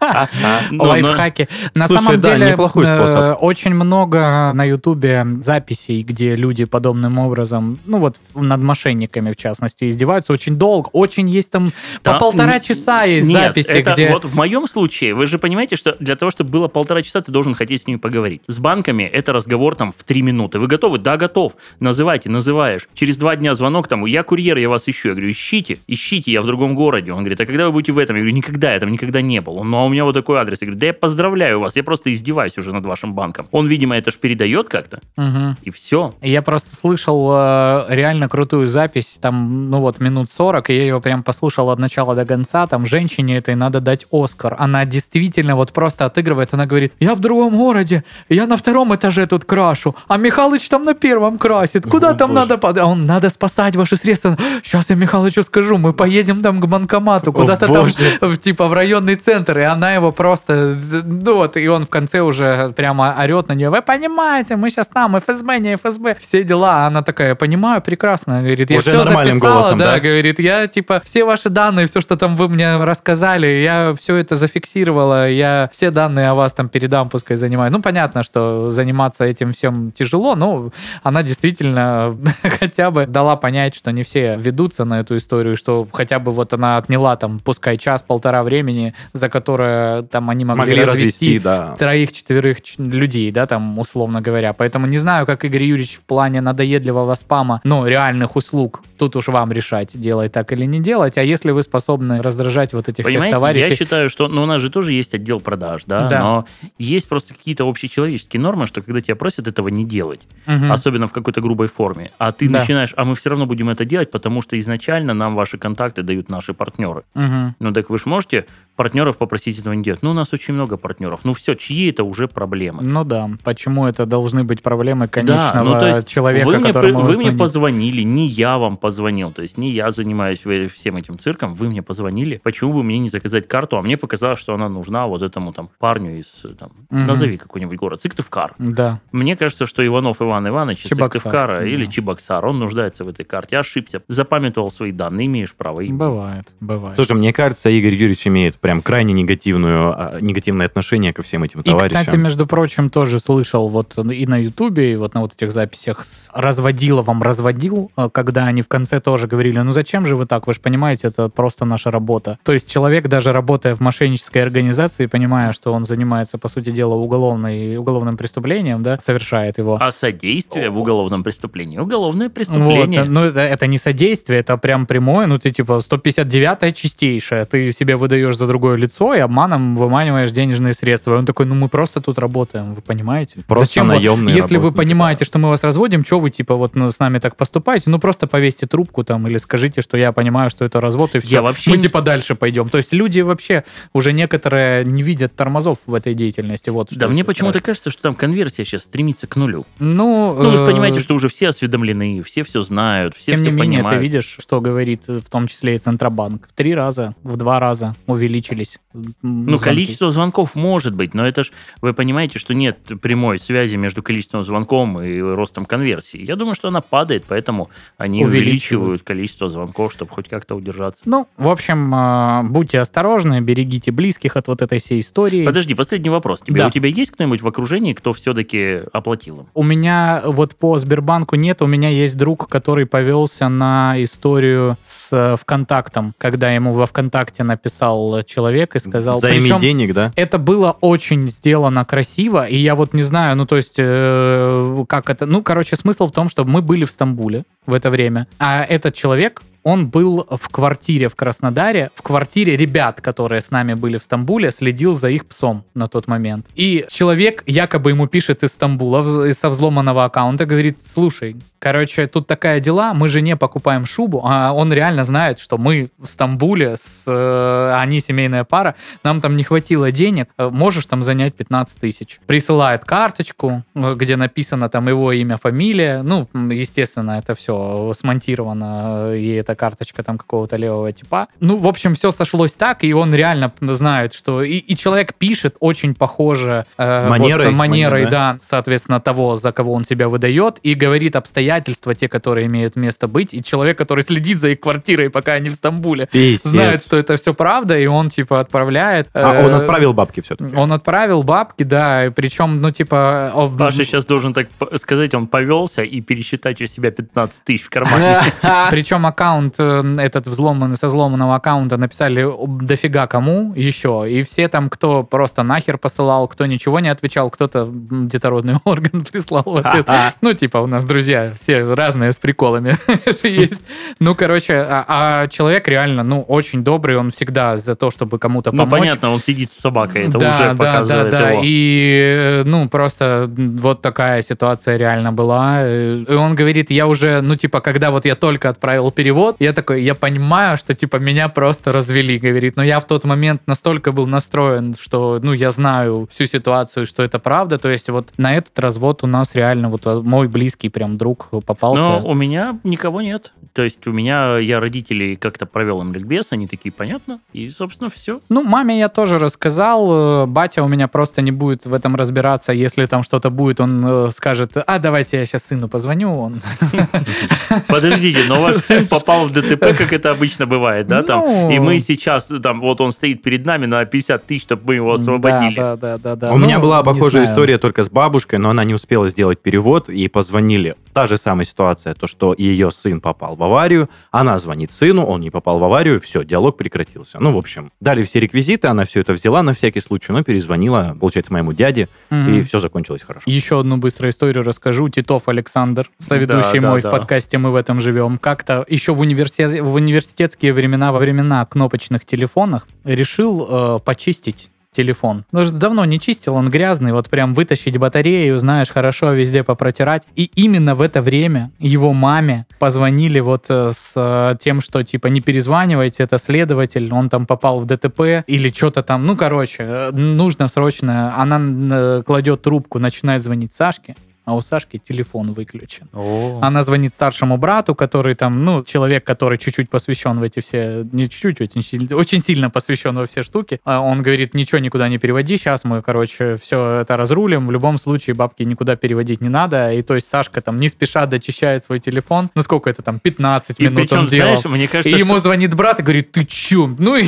[0.70, 1.48] Ну, но- Лайфхаки.
[1.74, 7.98] На Слушай, самом деле э, очень много на Ютубе записей, где люди подобным образом, ну
[7.98, 10.88] вот над мошенниками в частности, издеваются очень долго.
[10.92, 11.72] Очень есть там
[12.02, 14.10] по полтора часа есть записи, где...
[14.10, 17.32] вот в моем случае, вы же понимаете, что для того, чтобы было полтора часа, ты
[17.32, 18.42] должен хотеть с ними поговорить.
[18.46, 20.58] С банками это разговор там в три минуты.
[20.58, 20.98] Вы готовы?
[20.98, 21.52] Да, готов.
[21.80, 22.88] Называйте, называешь.
[22.94, 25.08] Через два дня звонок там, я курьер, я вас ищу.
[25.08, 27.12] Я говорю, ищите, ищите, я в другом городе.
[27.12, 28.16] Он говорит, а когда вы будете в этом?
[28.16, 29.62] Я говорю, никогда, я там никогда не был.
[29.64, 30.58] Ну, а у меня вот такой адрес.
[30.60, 33.46] Я говорю, да я поздравляю вас, я просто издеваюсь уже над вашим банком.
[33.52, 35.56] Он, видимо, это ж передает как-то, Мгм.
[35.62, 36.14] и все.
[36.22, 41.00] Я просто слышал э, реально крутую запись, там, ну вот, минут 40, и я ее
[41.00, 44.56] прям послушал от начала до конца, там, женщине этой надо дать Оскар.
[44.58, 49.26] Она действительно вот просто отыгрывает, она говорит, я в другом городе, я на втором этаже
[49.26, 52.40] тут крашу, а Михалыч там на первом красит, куда О, там боже.
[52.40, 54.36] надо, под- а он, надо спасать ваши средства.
[54.62, 57.86] Сейчас я Михалычу скажу, мы поедем там к банкомату, куда-то там,
[58.20, 62.20] в, типа, в районный центр, и она его просто, ну вот, и он в конце
[62.20, 66.84] уже прямо орет на нее, вы понимаете, мы сейчас там, ФСБ, не ФСБ, все дела,
[66.84, 70.00] а она такая, понимаю, прекрасно, говорит, я Уже все записала, голосом, да, да?
[70.00, 74.36] говорит, я, типа, все ваши данные, все, что там вы мне рассказали, я все это
[74.36, 77.72] зафиксировала, я все данные о вас там передам, пускай занимаю.
[77.72, 80.70] Ну, понятно, что заниматься этим всем тяжело, но
[81.02, 86.18] она действительно хотя бы дала понять, что не все ведутся на эту историю, что хотя
[86.18, 89.65] бы вот она отняла там, пускай час-полтора времени, за которое
[90.10, 91.76] там они могли, Могли развести, развести, да.
[91.78, 94.52] троих-четверых людей, да, там, условно говоря.
[94.52, 99.28] Поэтому не знаю, как Игорь Юрьевич в плане надоедливого спама, ну, реальных услуг, тут уж
[99.28, 101.18] вам решать, делать так или не делать.
[101.18, 103.68] А если вы способны раздражать вот этих всех Понимаете, товарищей...
[103.70, 106.20] я считаю, что ну, у нас же тоже есть отдел продаж, да, Да.
[106.20, 106.46] но
[106.78, 110.72] есть просто какие-то общечеловеческие нормы, что когда тебя просят этого не делать, Мгм.
[110.72, 112.60] особенно в какой-то грубой форме, а ты Да.
[112.60, 116.28] начинаешь, а мы все равно будем это делать, потому что изначально нам ваши контакты дают
[116.28, 117.02] наши партнеры.
[117.14, 117.54] Мгм.
[117.60, 120.02] Ну так вы же можете партнеров попросить этого не делать.
[120.02, 121.20] Ну, у нас очень много партнеров.
[121.24, 122.82] Ну все, чьи это уже проблемы?
[122.82, 126.72] Ну да, почему это должны быть проблемы конечного Да, ну, то есть человека, вы мне,
[126.72, 130.40] которому вы вы мне позвонили, не я вам позвонил, то есть не я занимаюсь
[130.72, 134.38] всем этим цирком, вы мне позвонили, почему бы мне не заказать карту, а мне показалось,
[134.40, 137.06] что она нужна вот этому там парню из, там, Мгм.
[137.06, 138.54] назови какой-нибудь город, Сыктывкар.
[138.58, 139.00] Да.
[139.12, 141.12] Мне кажется, что Иванов Иван Иванович из Чебоксар.
[141.22, 141.66] Сыктывкара Да.
[141.66, 143.58] или Чебоксар, он нуждается в этой карте.
[143.58, 145.80] Ошибся, запамятовал свои данные, имеешь право.
[145.80, 145.98] им.
[145.98, 146.96] Бывает, бывает.
[146.96, 149.12] Слушай, мне кажется, Игорь Юрьевич имеет прям крайне
[149.46, 152.00] негативную, а, негативное отношение ко всем этим И, товарищам.
[152.00, 156.04] кстати, между прочим, тоже слышал вот и на Ютубе, и вот на вот этих записях
[156.04, 160.46] с разводиловым разводил, э, когда они в конце тоже говорили, ну зачем же вы так,
[160.46, 162.38] вы же понимаете, это просто наша работа.
[162.42, 166.94] То есть человек, даже работая в мошеннической организации, понимая, что он занимается, по сути дела,
[166.94, 169.78] уголовной, уголовным преступлением, да, совершает его.
[169.80, 171.78] А содействие в уголовном преступлении?
[171.78, 173.04] Уголовное Вот, преступление.
[173.04, 177.96] ну, это, это не содействие, это прям прямое, ну, ты типа 159-я чистейшая, ты себе
[177.96, 181.14] выдаешь за другое лицо и обманом выманиваешь денежные средства.
[181.14, 183.40] И он такой, ну, мы просто тут работаем, вы понимаете?
[183.46, 186.74] Просто Зачем вы- наемные Если вы понимаете, что мы вас разводим, что вы, типа, вот
[186.74, 190.48] ну, с нами так поступаете, ну, просто повесьте трубку там или скажите, что я понимаю,
[190.50, 191.28] что это развод, и все.
[191.36, 192.68] Я вообще мы, не- типа, дальше пойдем.
[192.70, 196.70] То есть люди вообще уже некоторые не видят тормозов в этой деятельности.
[196.70, 199.66] Вот Да мне почему-то кажется, что там конверсия сейчас стремится к нулю.
[199.78, 203.40] Ну, Ну, вы же э, понимаете, что уже все осведомлены, все все знают, все Тем
[203.40, 203.98] все не менее, понимают.
[203.98, 206.46] ты видишь, что говорит э, в том числе и Центробанк.
[206.48, 208.78] В три раза, в два раза увеличились
[209.26, 209.64] Ну, звонки.
[209.64, 214.44] количество звонков может быть, но это ж, вы понимаете, что нет прямой связи между количеством
[214.44, 216.22] звонков и ростом конверсии.
[216.22, 219.02] Я думаю, что она падает, поэтому они Увеличивают.
[219.02, 221.02] количество звонков, чтобы хоть как-то удержаться.
[221.04, 225.44] Ну, в общем, э, будьте осторожны, берегите близких от вот этой всей истории.
[225.44, 226.40] Подожди, последний вопрос.
[226.40, 226.66] Тебе, Да.
[226.68, 229.46] У тебя есть кто-нибудь в окружении, кто все-таки оплатил им?
[229.54, 235.08] У меня вот по Сбербанку нет, у меня есть друг, который повелся на историю с
[235.12, 239.15] э, ВКонтактом, когда ему во ВКонтакте написал человек и сказал...
[239.20, 240.12] Займи причем денег, да?
[240.16, 245.10] Это было очень сделано красиво, и я вот не знаю, ну то есть, э, как
[245.10, 245.26] это...
[245.26, 248.94] Ну, короче, смысл в том, что мы были в Стамбуле в это время, а этот
[248.94, 254.04] человек, он был в квартире в Краснодаре, в квартире ребят, которые с нами были в
[254.04, 256.46] Стамбуле, следил за их псом на тот момент.
[256.54, 262.60] И человек якобы ему пишет из Стамбула, со взломанного аккаунта, говорит, слушай, короче, тут такая
[262.60, 267.74] дела, мы жене покупаем шубу, а он реально знает, что мы в Стамбуле, с, э,
[267.74, 272.20] они семейная пара, нам там не хватило денег, э, можешь там занять 15 тысяч.
[272.26, 279.32] Присылает карточку, э, где написано там его имя, фамилия, ну, естественно, это все смонтировано, и
[279.32, 281.28] эта карточка там какого-то левого типа.
[281.40, 284.42] Ну, в общем, все сошлось так, и он реально знает, что...
[284.42, 289.52] И, и человек пишет очень похоже э, Манерой, вот, манерой, манерой, да, соответственно, того, за
[289.52, 294.02] кого он себя выдает, и говорит обстоятельства, те, которые имеют место быть, и человек, который
[294.02, 296.50] следит за их квартирой, пока они в Стамбуле, Пиздец.
[296.50, 299.08] знает, что это все правда, и он, типа, отправляет.
[299.12, 300.54] А э, он отправил бабки все-таки.
[300.56, 303.32] Он отправил бабки, да, и причем, ну, типа...
[303.34, 307.70] в- Паша сейчас должен так сказать, он повелся и пересчитать у себя 15 тысяч в
[307.70, 308.22] кармане.
[308.70, 312.26] Причем аккаунт э, этот взломанный, со взломанного аккаунта написали
[312.64, 314.04] дофига кому еще.
[314.08, 319.44] И все там, кто просто нахер посылал, кто ничего не отвечал, кто-то детородный орган прислал
[319.44, 319.88] в ответ.
[320.20, 322.74] Ну, типа, у нас друзья все разные с приколами
[323.26, 323.62] есть.
[324.00, 328.52] Ну, короче, а, а человек реально, ну, очень добрый, он всегда за то, чтобы кому-то
[328.52, 328.80] Ну, помочь.
[328.80, 331.30] понятно, он сидит с собакой, это уже показывает да, да.
[331.30, 331.40] его.
[331.44, 335.58] И, э, ну, просто вот такая ситуация реально была.
[335.62, 339.52] Э, И он говорит, я уже, ну, типа, когда вот я только отправил перевод, я
[339.52, 342.56] такой, я понимаю, что, типа, меня просто развели, говорит.
[342.56, 347.02] Но я в тот момент настолько был настроен, что, ну, я знаю всю ситуацию, что
[347.02, 347.58] это правда.
[347.58, 351.28] То есть вот на этот развод у нас реально вот э, мой близкий прям друг
[351.44, 351.82] попался.
[351.82, 353.32] Но у меня никого нет.
[353.56, 357.88] То есть у меня, я родителей как-то провел им ликбез, они такие, понятно, и, собственно,
[357.88, 358.20] все.
[358.28, 360.24] Ну, маме я тоже рассказал.
[360.24, 362.52] э, Батя у меня просто не будет в этом разбираться.
[362.52, 366.14] Если там что-то будет, он э, скажет, а давайте я сейчас сыну позвоню.
[366.14, 366.42] Он...
[367.66, 371.02] Подождите, но ваш сын попал в ДТП, как это обычно бывает, да?
[371.02, 371.50] Там, Ну.
[371.50, 374.92] И мы сейчас, там, вот он стоит перед нами на 50 тысяч, чтобы мы его
[374.92, 375.56] освободили.
[375.56, 376.32] Да, да, да, да.
[376.32, 379.88] У меня Ну, была похожая история только с бабушкой, но она не успела сделать перевод,
[379.88, 380.76] ей позвонили.
[380.92, 385.20] Та же самая ситуация, то, что ее сын попал в аварию, она звонит сыну, он
[385.20, 387.18] не попал в аварию, все, диалог прекратился.
[387.20, 390.96] Ну, в общем, дали все реквизиты, она все это взяла на всякий случай, но перезвонила,
[390.98, 393.24] получается, моему дяде, и все закончилось хорошо.
[393.26, 394.88] Еще одну быструю историю расскажу.
[394.88, 396.88] Титов Александр, соведущий Да, да, мой да.
[396.88, 402.04] в подкасте «Мы в этом живем», как-то еще в, в университетские времена, во времена кнопочных
[402.04, 405.24] телефонов, решил э, почистить телефон.
[405.32, 410.02] Ну, что давно не чистил, он грязный, вот прям вытащить батарею, знаешь, хорошо везде попротирать.
[410.16, 415.06] И именно в это время его маме позвонили вот э, с э, тем, что типа
[415.08, 419.06] не перезванивайте, это следователь, он там попал в ДТП или что-то там.
[419.06, 421.16] Ну, короче, э, нужно срочно.
[421.16, 425.88] Она кладет трубку, начинает звонить Сашке, а у Сашки телефон выключен.
[425.94, 426.40] О.
[426.42, 431.08] Она звонит старшему брату, который там, ну, человек, который чуть-чуть посвящен в эти все, не
[431.08, 433.60] чуть-чуть, очень сильно, очень сильно посвящен во все штуки.
[433.64, 437.46] А Он говорит, ничего никуда не переводи, сейчас мы, короче, все это разрулим.
[437.46, 439.70] В любом случае бабки никуда переводить не надо.
[439.72, 442.28] И то есть Сашка там не спеша дочищает свой телефон.
[442.34, 444.36] Ну, сколько это там, 15 И минут причем, он делал.
[444.36, 446.66] знаешь, мне кажется, И ему что- звонит брат и говорит, ты чё?
[446.78, 447.06] Ну, и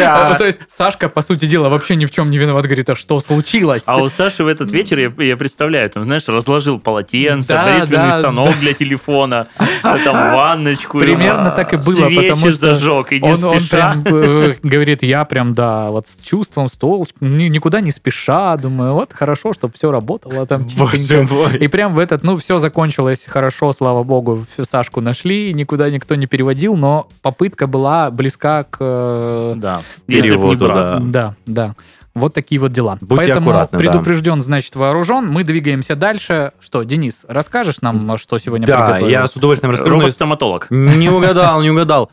[0.00, 2.66] а, То есть Сашка, по сути дела, вообще ни в чем не виноват.
[2.66, 3.84] Говорит, а что случилось?
[3.86, 8.10] А у Саши в этот вечер, я, я представляю, там, знаешь, разложил полотенце, Да, бритвенный
[8.10, 9.46] да, станок для телефона,
[9.82, 10.98] а там ванночку.
[10.98, 13.92] Примерно так и было, потому что зажег, и не он, он спеша.
[14.02, 18.56] прям э, говорит, я прям, да, вот с чувством, с толщ- ни- никуда не спеша,
[18.56, 21.32] думаю, вот хорошо, чтобы все работало там чистенько.
[21.34, 21.56] мой.
[21.58, 26.26] И прям в этот, ну, все закончилось хорошо, слава богу, Сашку нашли, никуда никто не
[26.26, 28.76] переводил, но попытка была близка к...
[28.80, 30.98] э, Да, Переводу, да.
[31.00, 31.74] Да, да.
[32.14, 32.98] Вот такие вот дела.
[33.00, 33.84] Будьте Поэтому аккуратны, да.
[33.84, 35.28] предупрежден, значит, вооружен.
[35.28, 36.52] Мы двигаемся дальше.
[36.60, 39.08] Что, Денис, расскажешь нам, что сегодня Да, приготовил?
[39.08, 39.94] я с удовольствием расскажу.
[39.94, 40.66] Робот-стоматолог.
[40.70, 42.10] Не угадал, не угадал.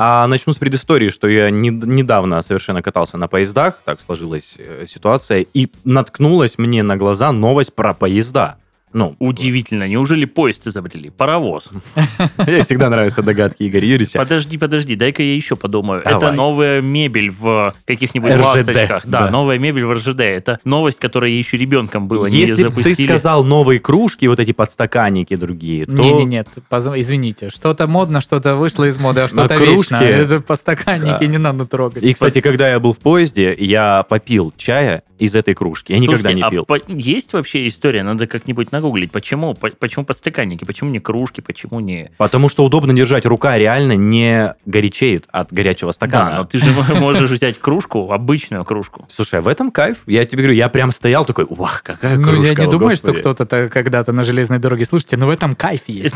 [0.00, 4.84] А начну с предыстории, что я не- недавно совершенно катался на поездах, так сложилась э,
[4.86, 8.58] ситуация, и наткнулась мне на глаза новость про поезда.
[8.92, 9.86] Ну, Удивительно.
[9.88, 11.10] Неужели поезд изобрели?
[11.10, 11.70] Паровоз.
[12.38, 14.18] Мне всегда нравятся догадки Игоря Юрьевича.
[14.18, 16.02] Подожди, подожди, дай-ка я еще подумаю.
[16.04, 16.16] Давай.
[16.18, 19.06] Это новая мебель в каких-нибудь РЖД, ласточках.
[19.06, 19.30] Да, да.
[19.30, 20.20] новая мебель в РЖД.
[20.20, 22.28] Это новость, которая еще ребенком была.
[22.30, 25.92] не Если бы ты сказал новые кружки, вот эти подстаканники другие, то...
[25.92, 29.74] Не, не, нет, поз- извините, что-то модно, что-то вышло из моды, а что-то кружке.
[29.76, 29.96] вечно.
[29.96, 31.26] Это подстаканники Да.
[31.26, 32.02] не надо трогать.
[32.02, 35.92] И, кстати, когда я был в поезде, я попил чая из этой кружки.
[35.92, 36.64] Я никогда Слушайте, не а пил.
[36.64, 38.02] по- есть вообще история?
[38.02, 39.10] Надо как-нибудь нагуглить.
[39.12, 39.54] Почему?
[39.54, 40.64] По- почему подстаканники?
[40.64, 41.40] Почему не кружки?
[41.40, 42.10] Почему не...
[42.18, 43.26] Потому что удобно держать.
[43.26, 46.36] Рука реально не горячеет от горячего Да, стакана.
[46.38, 49.06] но ты же можешь взять кружку, обычную кружку.
[49.08, 49.98] Слушай, а в этом кайф.
[50.06, 52.46] Я тебе говорю, я прям стоял такой, вах, какая Ну, кружка.
[52.46, 53.20] я не думаю, что господи».
[53.20, 54.86] кто-то когда-то на железной дороге.
[54.86, 56.14] Слушайте, ну в этом кайф есть.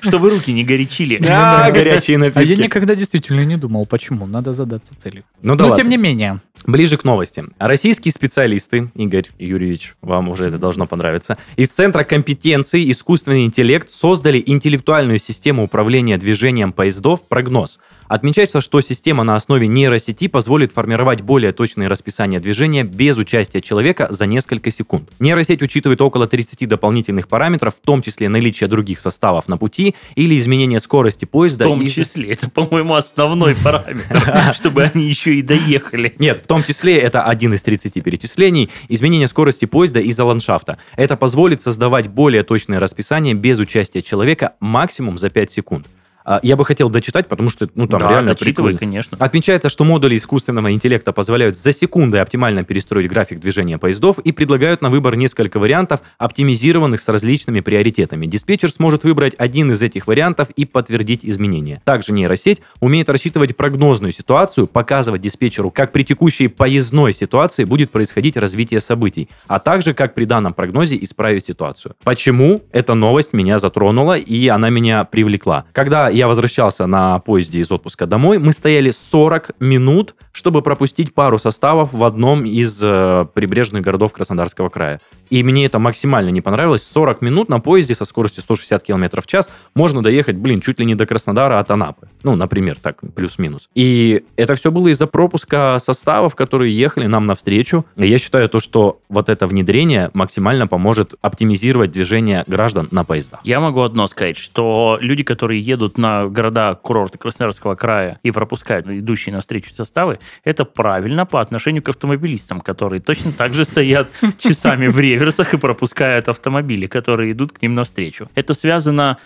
[0.00, 1.20] Чтобы руки не горячили.
[1.28, 2.62] А, горячие А я напитки.
[2.62, 4.26] никогда действительно не думал, почему.
[4.26, 5.24] Надо задаться целью.
[5.42, 6.40] Ну да Но тем не менее.
[6.66, 7.44] Ближе к новости.
[7.58, 14.42] Российские специалисты, Игорь Юрьевич, вам уже это должно понравиться, из Центра компетенции искусственный интеллект создали
[14.44, 17.80] интеллектуальную систему управления движением поездов «Прогноз».
[18.14, 24.08] Отмечается, что система на основе нейросети позволит формировать более точные расписания движения без участия человека
[24.10, 25.08] за несколько секунд.
[25.20, 30.36] Нейросеть учитывает около 30 дополнительных параметров, в том числе наличие других составов на пути или
[30.36, 31.66] изменение скорости В поезда.
[31.66, 32.32] том из- числе.
[32.32, 36.12] Это, по-моему, основной параметр, чтобы они еще и доехали.
[36.18, 38.70] Нет, в том числе это один из 30 перечислений.
[38.88, 40.78] Изменение скорости поезда из-за ландшафта.
[40.96, 45.86] Это позволит создавать более точное расписание без участия человека максимум за 5 секунд.
[46.24, 48.78] А, Я бы хотел дочитать, потому что ну, там Да, реально прикольно.
[48.78, 49.16] конечно.
[49.20, 54.82] Отмечается, что модули искусственного интеллекта позволяют за секунды оптимально перестроить график движения поездов и предлагают
[54.82, 58.26] на выбор несколько вариантов, оптимизированных с различными приоритетами.
[58.26, 61.80] Диспетчер сможет выбрать один из этих вариантов и подтвердить изменения.
[61.84, 68.36] Также нейросеть умеет рассчитывать прогнозную ситуацию, показывать диспетчеру, как при текущей поездной ситуации будет происходить
[68.36, 71.94] развитие событий, а также как при данном прогнозе исправить ситуацию.
[72.04, 75.64] Почему эта новость меня затронула и она меня привлекла?
[75.72, 81.38] Когда я возвращался на поезде из отпуска домой, мы стояли 40 минут, чтобы пропустить пару
[81.38, 85.00] составов в одном из э, прибрежных городов Краснодарского края.
[85.30, 86.82] И мне это максимально не понравилось.
[86.82, 90.84] 40 минут на поезде со скоростью 160 км в час можно доехать, блин, чуть ли
[90.84, 92.08] не до Краснодара от Анапы.
[92.22, 93.68] Ну, например, так, плюс-минус.
[93.74, 97.86] И это все было из-за пропуска составов, которые ехали нам навстречу.
[97.96, 103.40] И я считаю то, что вот это внедрение максимально поможет оптимизировать движение граждан на поездах.
[103.44, 109.34] Я могу одно сказать, что люди, которые едут на города-курорты Краснодарского края и пропускают идущие
[109.34, 114.98] навстречу составы, это правильно по отношению к автомобилистам, которые точно так же стоят часами в
[115.20, 118.28] реверсах и пропускают автомобили, которые идут к ним навстречу.
[118.34, 119.18] Это связано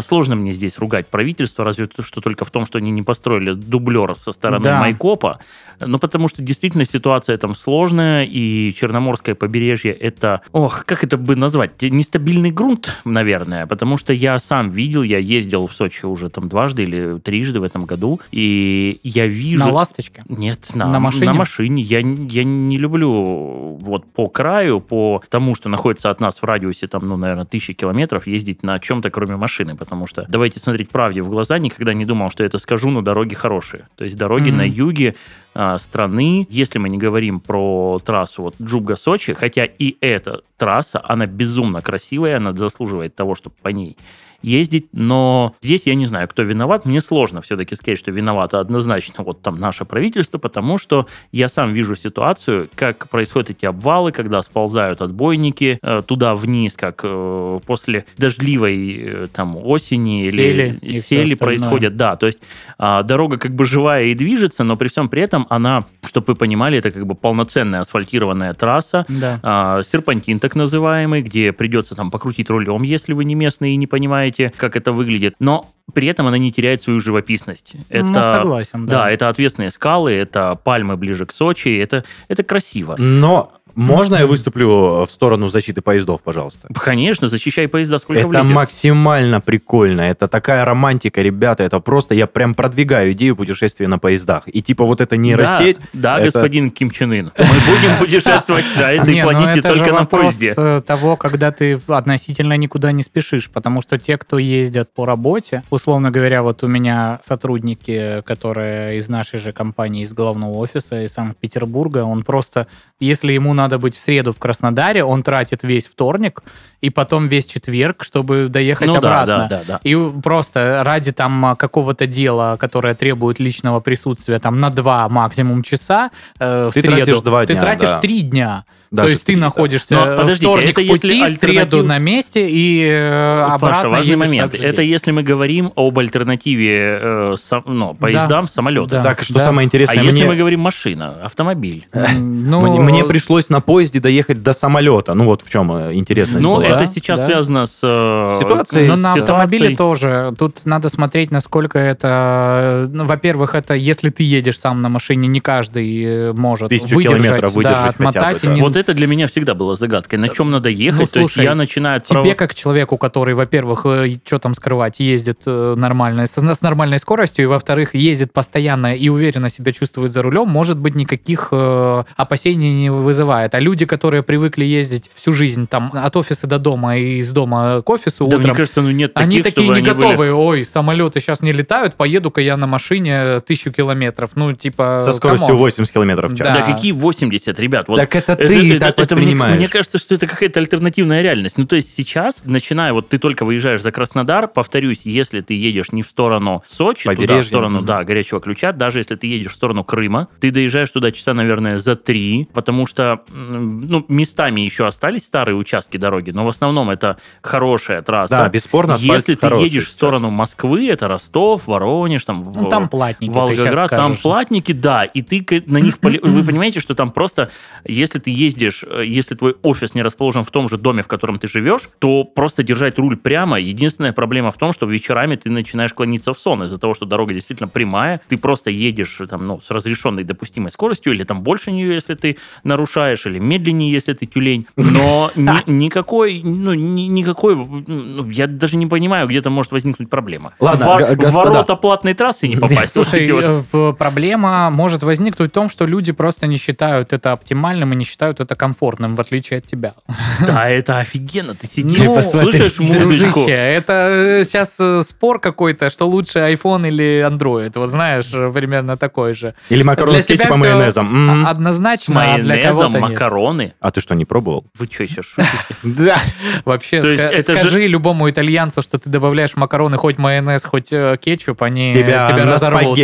[0.00, 3.52] Сложно мне здесь ругать правительство, разве то, что только в том, что они не построили
[3.52, 4.80] дублеров со стороны Да.
[4.80, 5.40] Майкопа.
[5.80, 11.34] Ну, потому что действительно ситуация там сложная, и Черноморское побережье это, ох, как это бы
[11.36, 16.48] назвать, нестабильный грунт, наверное, потому что я сам видел, я ездил в Сочи уже там
[16.48, 19.64] дважды или трижды в этом году, и я вижу...
[19.64, 20.22] На ласточке.
[20.28, 21.26] Нет, на, На машине?
[21.26, 21.82] На машине.
[21.82, 26.86] Я, я не люблю вот по краю, по тому, что находится от нас в радиусе,
[26.86, 31.22] там, ну, наверное, тысячи километров, ездить на чем-то, кроме машины, потому что, давайте смотреть правде
[31.22, 33.88] в глаза, никогда не думал, что это скажу, но дороги хорошие.
[33.96, 34.58] То есть дороги Мгм.
[34.58, 35.14] на юге
[35.54, 41.26] а, страны, если мы не говорим про трассу вот Джубга-Сочи, хотя и эта трасса, она
[41.26, 43.96] безумно красивая, она заслуживает того, чтобы по ней
[44.42, 46.84] ездить, но здесь я не знаю, кто виноват.
[46.86, 51.72] Мне сложно все-таки сказать, что виновато однозначно вот там наше правительство, потому что я сам
[51.72, 58.04] вижу ситуацию, как происходят эти обвалы, когда сползают отбойники э, туда вниз, как э, после
[58.18, 62.40] дождливой э, там осени Сели или сели происходят, да, то есть
[62.78, 66.34] а, дорога как бы живая и движется, но при всем при этом она, чтобы вы
[66.36, 69.40] понимали, это как бы полноценная асфальтированная трасса, Да.
[69.42, 73.86] а, серпантин так называемый, где придется там покрутить рулем, если вы не местный и не
[73.86, 75.34] понимаете, как это выглядит.
[75.38, 77.74] Но при этом она не теряет свою живописность.
[77.88, 78.92] Это, Ну, согласен, да.
[79.04, 82.96] да, это ответственные скалы, это пальмы ближе к Сочи, это, это красиво.
[82.98, 86.68] Но можно я выступлю в сторону защиты поездов, пожалуйста?
[86.74, 88.52] Конечно, защищай поезда, сколько Это влезет.
[88.52, 90.02] максимально прикольно.
[90.02, 91.62] Это такая романтика, ребята.
[91.62, 94.44] Это просто я прям продвигаю идею путешествия на поездах.
[94.46, 95.76] И типа вот эта нейросеть.
[95.92, 97.32] Да, да это- господин Ким Чен Ын.
[97.38, 100.54] Мы будем путешествовать на этой Не, ну планете это же только на вопрос поезде.
[100.56, 105.62] э, того, когда ты относительно никуда не спешишь, потому что те, кто ездят по работе,
[105.70, 111.12] условно говоря, вот у меня сотрудники, которые из нашей же компании, из главного офиса, из
[111.12, 112.66] Санкт-Петербурга, он просто,
[113.02, 116.42] если ему надо быть в среду в Краснодаре, он тратит весь вторник
[116.80, 119.46] и потом весь четверг, чтобы доехать Ну да, обратно.
[119.48, 119.80] да, да, да.
[119.82, 125.62] И просто ради там а, какого-то дела, которое требует личного присутствия там на два максимум
[125.62, 128.00] часа э, в Ты среду, тратишь два ты дня, тратишь да.
[128.00, 128.64] три дня.
[128.92, 129.46] То Даже есть ты три, да.
[129.46, 133.40] находишься Но подождите, вторник это в пути, если в среду альтернатив- на месте и э,
[133.42, 134.54] обратно Паша, важный момент.
[134.54, 138.88] Это если мы говорим об альтернативе э, сам- ну, поездам, самолетам.
[138.98, 139.02] Да.
[139.02, 139.44] Так, что да.
[139.46, 141.86] самое А интересное, если мне, мы говорим машина, автомобиль?
[141.92, 145.14] М, Ну, мне, мне пришлось на поезде доехать до самолета.
[145.14, 146.66] Ну вот в чем э, интересность Ну, была.
[146.66, 147.26] это Да, сейчас да.
[147.26, 147.80] связано с...
[147.82, 149.22] э, Ситуацией, Но на ситуацией.
[149.22, 150.34] автомобиле тоже.
[150.38, 152.88] Тут надо смотреть, насколько это...
[152.92, 157.22] ну, во-первых, это если ты едешь сам на машине, не каждый э, может Тысячу выдержать,
[157.22, 158.44] километров выдержать да, хотя бы, отмотать.
[158.44, 158.52] и да.
[158.54, 160.18] не- Вот это для меня всегда было загадкой.
[160.18, 161.00] На чем надо ехать?
[161.00, 162.00] Ну, То есть слушай, я начинаю...
[162.00, 163.86] Тебе, отправ- как человеку, который, во-первых,
[164.24, 169.08] что там скрывать, ездит э, нормально, с, с нормальной скоростью, и, во-вторых, ездит постоянно и
[169.08, 173.54] уверенно себя чувствует за рулем, может быть, никаких э, опасений не вызывает.
[173.54, 177.82] А люди, которые привыкли ездить всю жизнь там от офиса до дома и из дома
[177.82, 180.06] к офису Да, утром, мне кажется, ну нет таких, они такие чтобы не они были-
[180.08, 180.34] готовые.
[180.34, 184.30] Ой, самолеты сейчас не летают, поеду-ка я на машине тысячу километров.
[184.34, 185.00] Ну, типа...
[185.02, 185.62] Со скоростью come on.
[185.62, 186.46] 80 километров в час.
[186.46, 186.66] Да.
[186.66, 187.88] Да какие 80, ребят?
[187.88, 189.56] Вот Так это Это- ты это- так это мне- воспринимаешь.
[189.58, 191.58] Мне, кажется, что это какая-то альтернативная реальность.
[191.58, 195.92] Ну, то есть сейчас, начиная, вот ты только выезжаешь за Краснодар, повторюсь, если ты едешь
[195.92, 197.86] не в сторону Сочи, туда, в Побережье, сторону, мгм.
[197.86, 201.78] да, горячего ключа, даже если ты едешь в сторону Крыма, ты доезжаешь туда часа, наверное,
[201.78, 207.18] за три, потому что, ну, местами еще остались старые участки дороги, но в основном это
[207.42, 208.36] хорошая трасса.
[208.36, 209.94] Да, бесспорно, Если ты едешь в сейчас.
[209.94, 213.30] сторону Москвы, это Ростов, Воронеж, там, Ну, в- там платники.
[213.30, 214.22] Волгоград, там скажешь.
[214.22, 215.98] платники, да, и ты на них...
[216.02, 217.50] Вы понимаете, что там просто,
[217.84, 221.38] если ты ездишь, э, если твой офис не расположен в том же доме, в котором
[221.38, 223.58] ты живешь, то просто держать руль прямо.
[223.58, 227.34] Единственная проблема в том, что вечерами ты начинаешь клониться в сон из-за того, что дорога
[227.34, 231.94] действительно прямая, ты просто едешь там, ну, с разрешенной допустимой скоростью, или там больше нее,
[231.94, 234.66] если ты нарушаешь, или медленнее, если ты тюлень.
[234.76, 240.54] Но ни- никакой, ну, ни- никакой, ну, я даже не понимаю, где-то может возникнуть проблема.
[240.60, 240.86] Ладно,
[241.30, 242.92] ворота платной трассы не попасть.
[242.92, 247.96] Слушай, э, проблема может возникнуть в том, что люди просто не считают это оптимальным и
[247.96, 249.94] не считают это комфортным, в отличие от тебя.
[250.46, 251.54] Да, это офигенно.
[251.54, 253.40] Ты сидишь, Ну, слушаешь музычку.
[253.40, 257.72] Дружище, это сейчас спор какой-то, что лучше iPhone или Android.
[257.76, 259.54] Вот знаешь, э, примерно такой же.
[259.68, 261.44] Или макароны с кетчупом майонезом.
[261.44, 263.00] А- С Однозначно, а для майонезом, нет.
[263.02, 263.74] макароны.
[263.80, 264.64] А ты что, не пробовал?
[264.78, 265.48] Вы что еще шутите?
[265.82, 266.18] Да.
[266.64, 272.28] Вообще, скажи любому итальянцу, что ты добавляешь макароны хоть майонез, хоть э, кетчуп, они Тебя
[272.28, 272.98] разорвут.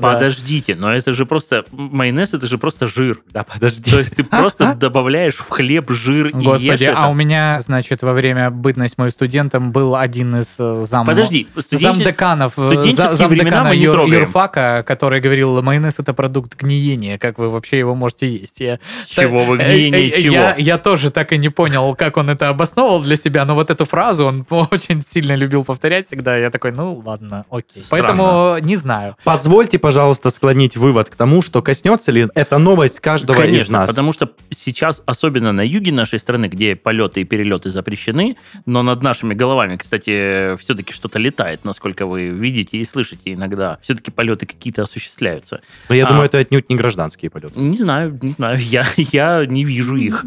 [0.00, 1.64] Подождите, но это же просто...
[1.72, 3.20] Майонез это же просто жир.
[3.32, 3.90] Да, подожди.
[3.90, 6.98] То есть ты просто добавляешь в хлеб жир и ешь Господи, это.
[6.98, 11.06] а у меня, значит, во время бытность мою студентом был один из э, зам...
[11.06, 14.20] Подожди, студенче- замдеканов, э, студенческие за- времена мы не юр- трогаем.
[14.22, 18.60] юрфака, который говорил, майонез это продукт гниения, как вы вообще его можете есть.
[18.60, 18.78] Я,
[19.08, 20.34] чего вы Э, гниение чего?
[20.34, 23.70] Я, я тоже так и не понял, как он это обосновывал для себя, но вот
[23.70, 26.36] эту фразу он очень сильно любил повторять всегда.
[26.36, 27.82] Я такой, ну ладно, окей.
[27.82, 28.06] Странно.
[28.06, 29.16] Поэтому не знаю.
[29.24, 33.88] Позвольте, пожалуйста, склонить вывод к тому, что коснется ли эта новость каждого из Конечно, нас.
[33.90, 39.02] потому что сейчас, особенно на юге нашей страны, где полеты и перелеты запрещены, но над
[39.02, 43.78] нашими головами, кстати, все-таки что-то летает, насколько вы видите и слышите иногда.
[43.82, 45.60] Все-таки полеты какие-то осуществляются.
[45.88, 46.08] Но я А.
[46.08, 47.58] думаю, это отнюдь не гражданские полеты.
[47.58, 50.24] Не знаю, не знаю, я, я не вижу их.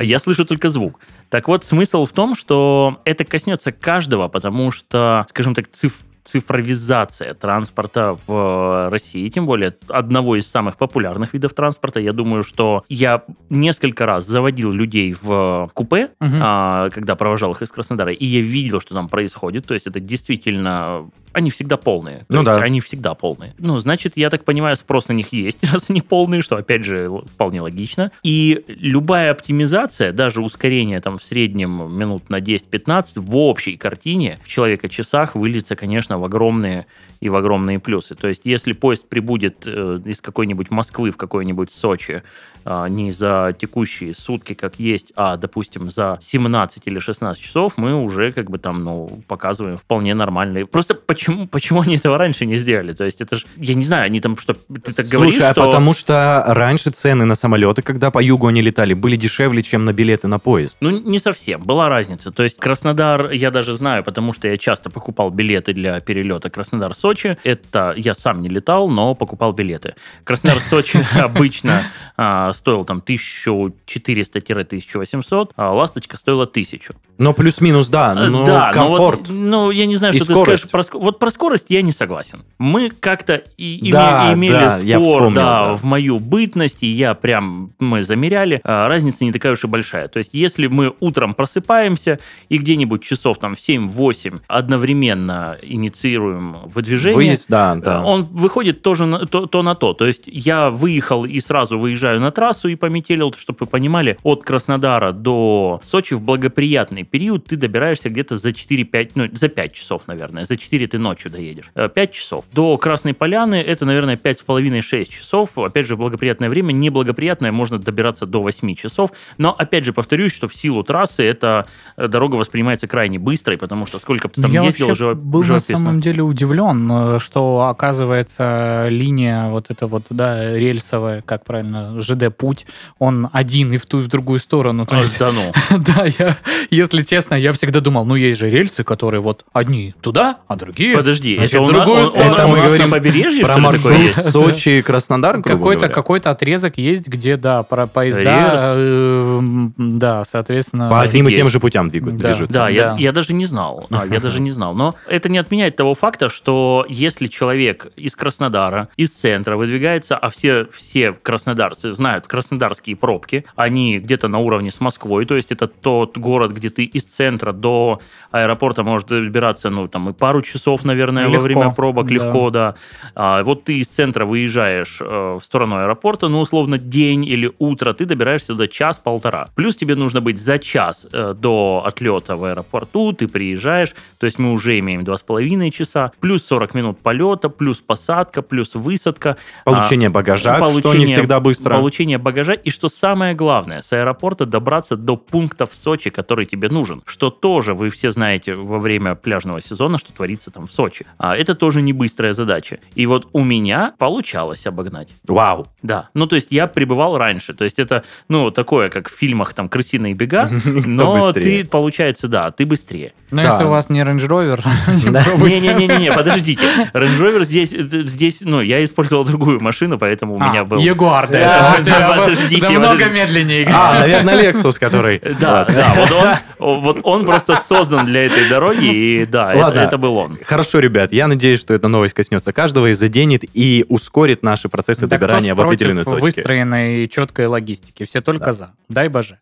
[0.00, 1.00] Я слышу только звук.
[1.28, 5.94] Так вот, смысл в том, что это коснется каждого, потому что, скажем так, циф
[6.24, 12.00] цифровизация транспорта в России, тем более одного из самых популярных видов транспорта.
[12.00, 16.40] Я думаю, что я несколько раз заводил людей в купе, Мгм.
[16.42, 19.66] а, когда провожал их из Краснодара, и я видел, что там происходит.
[19.66, 21.10] То есть это действительно...
[21.34, 22.18] Они всегда полные.
[22.20, 22.62] То Ну есть да.
[22.62, 23.54] Они всегда полные.
[23.58, 27.10] Ну, значит, я так понимаю, спрос на них есть, раз они полные, что, опять же,
[27.34, 28.12] вполне логично.
[28.22, 34.48] И любая оптимизация, даже ускорение там в среднем минут на 10-15, в общей картине в
[34.48, 36.86] человека-часах выльется, конечно, в огромные
[37.20, 38.14] и в огромные плюсы.
[38.14, 42.22] То есть, если поезд прибудет э, из какой-нибудь Москвы в какой-нибудь Сочи
[42.66, 47.94] а, не за текущие сутки, как есть, а, допустим, за 17 или 16 часов, мы
[47.94, 50.66] уже как бы там, ну, показываем вполне нормальные.
[50.66, 52.92] Просто почему, почему они этого раньше не сделали?
[52.92, 55.52] То есть это же, я не знаю, они там что, ты так говоришь, Слушай, а
[55.52, 55.66] что...
[55.66, 59.92] потому что раньше цены на самолеты, когда по югу они летали, были дешевле, чем на
[59.92, 60.76] билеты на поезд.
[60.80, 61.62] Ну, не совсем.
[61.62, 62.32] Была разница.
[62.32, 67.38] То есть Краснодар, я даже знаю, потому что я часто покупал билеты для перелета Краснодар-Сочи.
[67.44, 69.94] Это я сам не летал, но покупал билеты.
[70.24, 71.82] Краснодар-Сочи обычно
[72.16, 76.94] а, стоил там 1400-1800, а «Ласточка» стоила 1000.
[77.18, 79.28] Но плюс-минус, да, Э, да, но комфорт.
[79.28, 82.44] ну, я не знаю, что ты скажешь про Вот вот про скорость я не согласен.
[82.58, 85.74] Мы как-то и, име- Да, имели да, я спор, вспомнил, да, да.
[85.74, 90.08] в мою бытность, и я прям, мы замеряли, а, разница не такая уж и большая.
[90.08, 97.14] То есть, если мы утром просыпаемся и где-нибудь часов там в 7-8 одновременно инициируем выдвижение,
[97.16, 98.00] Выезд, да, да.
[98.00, 99.92] Э, Он выходит тоже на, то, то на то.
[99.92, 104.42] То есть я выехал и сразу выезжаю на трассу и пометелил, чтобы вы понимали, от
[104.42, 110.02] Краснодара до Сочи в благоприятный период ты добираешься где-то за 4-5, ну, за 5 часов,
[110.06, 110.44] наверное.
[110.44, 111.70] За 4 ты ночью доедешь.
[111.74, 112.44] 5 часов.
[112.52, 115.56] До Красной Поляны это, наверное, 5,5-6 часов.
[115.56, 116.72] Опять же, благоприятное время.
[116.72, 119.10] Неблагоприятное можно добираться до 8 часов.
[119.38, 123.86] Но, опять же, повторюсь, что в силу трассы эта э, дорога воспринимается крайне быстрой, потому
[123.86, 127.66] что сколько бы ты там Я ездил, уже был на самом деле удивлен, э, что
[127.68, 132.66] оказывается линия вот эта вот, да, рельсовая, как правильно, ЖД-путь,
[132.98, 134.86] он один и в ту, и в другую сторону.
[134.86, 135.52] То есть, Да ну.
[135.78, 136.36] да, я,
[136.70, 140.83] если честно, я всегда думал, ну, есть же рельсы, которые вот одни туда, а другие...
[140.96, 142.32] Подожди, Значит, это другую он- он- сторону.
[142.34, 144.30] Это у мы нас говорим на побережье, Про маршрут есть?
[144.32, 149.40] Сочи и Краснодар, Какой-то какой-то отрезок есть, где, да, про поезда, э,
[149.76, 150.88] да, соответственно...
[150.90, 152.28] По одним и тем же путям двигают, Да.
[152.28, 152.52] движутся.
[152.54, 152.96] Да, я, Да.
[152.98, 153.86] я даже не знал.
[153.90, 154.74] А, я даже не знал.
[154.74, 160.30] Но это не отменяет того факта, что если человек из Краснодара, из центра выдвигается, а
[160.30, 165.66] все, все краснодарцы знают краснодарские пробки, они где-то на уровне с Москвой, то есть это
[165.66, 170.73] тот город, где ты из центра до аэропорта можешь добираться, ну, там, и пару часов,
[170.82, 172.14] наверное, Легко, во время пробок, да.
[172.14, 172.74] легко, да.
[173.14, 177.92] А, вот ты из центра выезжаешь э, в сторону аэропорта, ну, условно, день или утро,
[177.92, 179.48] ты добираешься до час-полтора.
[179.54, 184.38] Плюс тебе нужно быть за час э, до отлета в аэропорту, ты приезжаешь, то есть
[184.38, 189.36] мы уже имеем два с половиной часа, плюс 40 минут полета, плюс посадка, плюс высадка.
[189.64, 191.74] Получение багажа, что не получение- всегда быстро.
[191.74, 192.54] Получение багажа.
[192.54, 197.02] И что самое главное, с аэропорта добраться до пункта в Сочи, который тебе нужен.
[197.06, 201.06] Что тоже вы все знаете во время пляжного сезона, что творится там в Сочи.
[201.18, 202.78] А это тоже не быстрая задача.
[202.94, 205.08] И вот у меня получалось обогнать.
[205.26, 205.68] Вау.
[205.82, 206.08] Да.
[206.14, 207.54] Ну, то есть я прибывал раньше.
[207.54, 211.62] То есть это, ну, такое, как в фильмах там «Крысиные бега», но быстрее?
[211.62, 213.12] ты, получается, да, ты быстрее.
[213.30, 214.60] Но если у вас не Range Rover.
[215.60, 216.62] Не-не-не, подождите.
[216.92, 220.78] Range Rover здесь, здесь, ну, я использовал другую машину, поэтому у А, меня был...
[220.78, 221.76] Ягуар, Да,
[222.16, 223.68] подождите, да много медленнее.
[223.72, 225.20] А, наверное, Lexus, который...
[225.40, 230.38] Да, да, вот он, просто создан для этой дороги, и да, это был он.
[230.54, 235.08] Хорошо, ребят, я надеюсь, что эта новость коснется каждого и заденет и ускорит наши процессы
[235.08, 236.20] Да добирания в против определенную точку.
[236.20, 238.06] выстроенной четкой логистики.
[238.06, 238.52] Все только Да.
[238.52, 238.74] за.
[238.88, 239.40] Дай боже.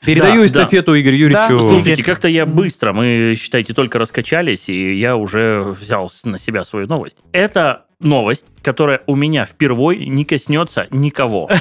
[0.00, 1.54] Передаю Да, эстафету Игорю Юрьевичу.
[1.54, 6.62] Да, Слушайте, как-то я быстро, мы, считайте, только раскачались, и я уже взял на себя
[6.62, 7.16] свою новость.
[7.32, 11.50] Это новость, которая у меня впервые не коснется никого.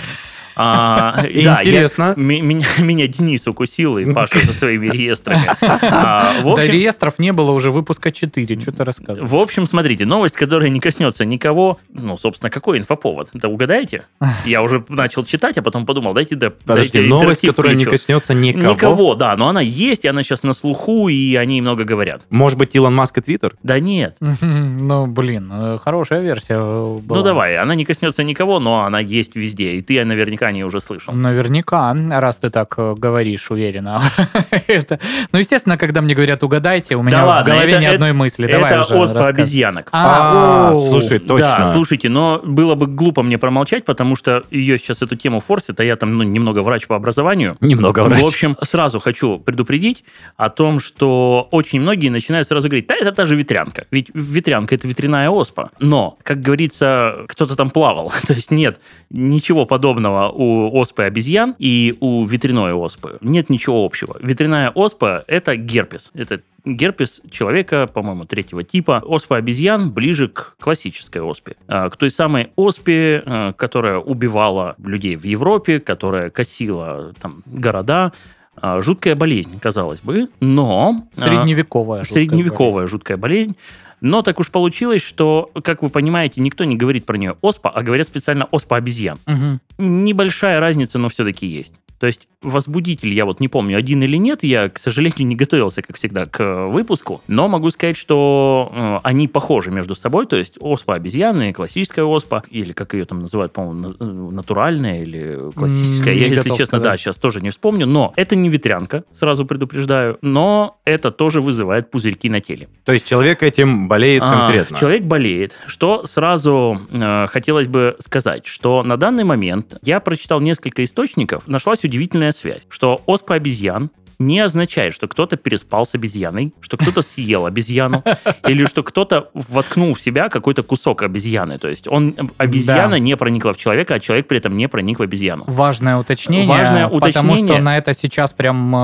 [0.62, 2.14] А, да, я- Интересно.
[2.18, 5.44] ми- меня, меня Денис укусил и Паша со своими реестрами.
[5.62, 8.60] А, в До общем, реестров не было уже выпуска 4.
[8.60, 9.32] Что ты рассказываешь?
[9.32, 11.80] В общем, смотрите, новость, которая не коснется никого.
[11.94, 13.30] Ну, собственно, какой инфоповод?
[13.34, 14.04] Это угадаете?
[14.46, 17.92] Я уже начал читать, а потом подумал, дайте да, Подожди, дайте новость, которая не включу.
[17.98, 18.74] коснется никого.
[18.74, 22.24] Никого, да, но она есть, и она сейчас на слуху, и о ней много говорят.
[22.30, 23.56] Может быть, Илон Маск и Твиттер?
[23.64, 24.18] Да нет.
[24.42, 27.20] Ну, блин, э, хорошая версия э, была.
[27.20, 30.80] Ну давай, она не коснется никого, но она есть везде, и ты наверняка ней уже
[30.80, 31.14] слышал.
[31.14, 34.02] Наверняка, раз ты так э, говоришь уверенно.
[34.68, 35.00] это...
[35.32, 38.48] Ну, естественно, когда мне говорят угадайте, у меня в ладно, голове это- ни одной мысли.
[38.52, 39.90] Давай Это уже оспа обезьянок.
[39.92, 41.46] А, А, слушай, точно.
[41.46, 45.80] Да, слушайте, но было бы глупо мне промолчать, потому что ее сейчас эту тему форсит,
[45.80, 47.58] а я там ну, немного врач по образованию.
[47.62, 48.22] Немного врач.
[48.22, 50.04] В общем, сразу хочу предупредить
[50.38, 53.86] о том, что очень многие начинают сразу говорить, да, это та же ветрянка.
[53.92, 55.72] Ведь ветрянка– это ветряная оспа.
[55.80, 58.12] Но, как говорится, кто-то там плавал.
[58.28, 58.80] То есть нет
[59.10, 63.18] ничего подобного у оспы обезьян и у ветряной оспы.
[63.20, 64.16] Нет ничего общего.
[64.22, 66.12] Ветряная оспа– это герпес.
[66.14, 69.04] Это герпес человека, по-моему, третьего типа.
[69.06, 71.58] Оспа обезьян ближе к классической оспе.
[71.68, 78.14] А, К той самой оспе, э, которая убивала людей в Европе, которая косила там города.
[78.56, 81.08] А, Жуткая болезнь, казалось бы, но...
[81.18, 82.04] а, Средневековая.
[82.04, 83.56] жуткая Средневековая жуткая болезнь.
[84.02, 87.84] Но так уж получилось, что, как вы понимаете, никто не говорит про нее оспа, а
[87.84, 89.20] говорят специально оспа обезьян.
[89.26, 89.60] болезнь.
[89.78, 90.04] Мгм.
[90.06, 91.74] Небольшая разница, но все-таки есть.
[92.00, 95.82] То есть возбудитель, я вот не помню, один или нет, я, к сожалению, не готовился,
[95.82, 100.38] как всегда, к э, выпуску, но могу сказать, что э, они похожи между собой, то
[100.38, 106.14] есть оспа обезьяны, классическая оспа, или как ее там называют, по-моему, э, натуральная или классическая,
[106.14, 107.00] М, я, не если честно, да, сказать.
[107.02, 112.30] сейчас тоже не вспомню, но это не ветрянка, сразу предупреждаю, но это тоже вызывает пузырьки
[112.30, 112.70] на теле.
[112.86, 114.78] То есть человек этим болеет А, конкретно.
[114.78, 115.58] Человек болеет.
[115.66, 121.84] Что сразу э, хотелось бы сказать, что на данный момент я прочитал несколько источников, нашлась
[121.90, 127.46] удивительная связь, что оспа обезьян не означает, что кто-то переспал с обезьяной, что кто-то съел
[127.46, 128.04] обезьяну,
[128.48, 131.58] или что кто-то воткнул в себя какой-то кусок обезьяны.
[131.58, 133.00] То есть он, обезьяна Да.
[133.00, 135.46] не проникла в человека, а человек при этом не проник в обезьяну.
[135.48, 136.98] Важное уточнение, Важное потому
[137.34, 137.56] уточнение.
[137.56, 138.80] что на это сейчас прям э,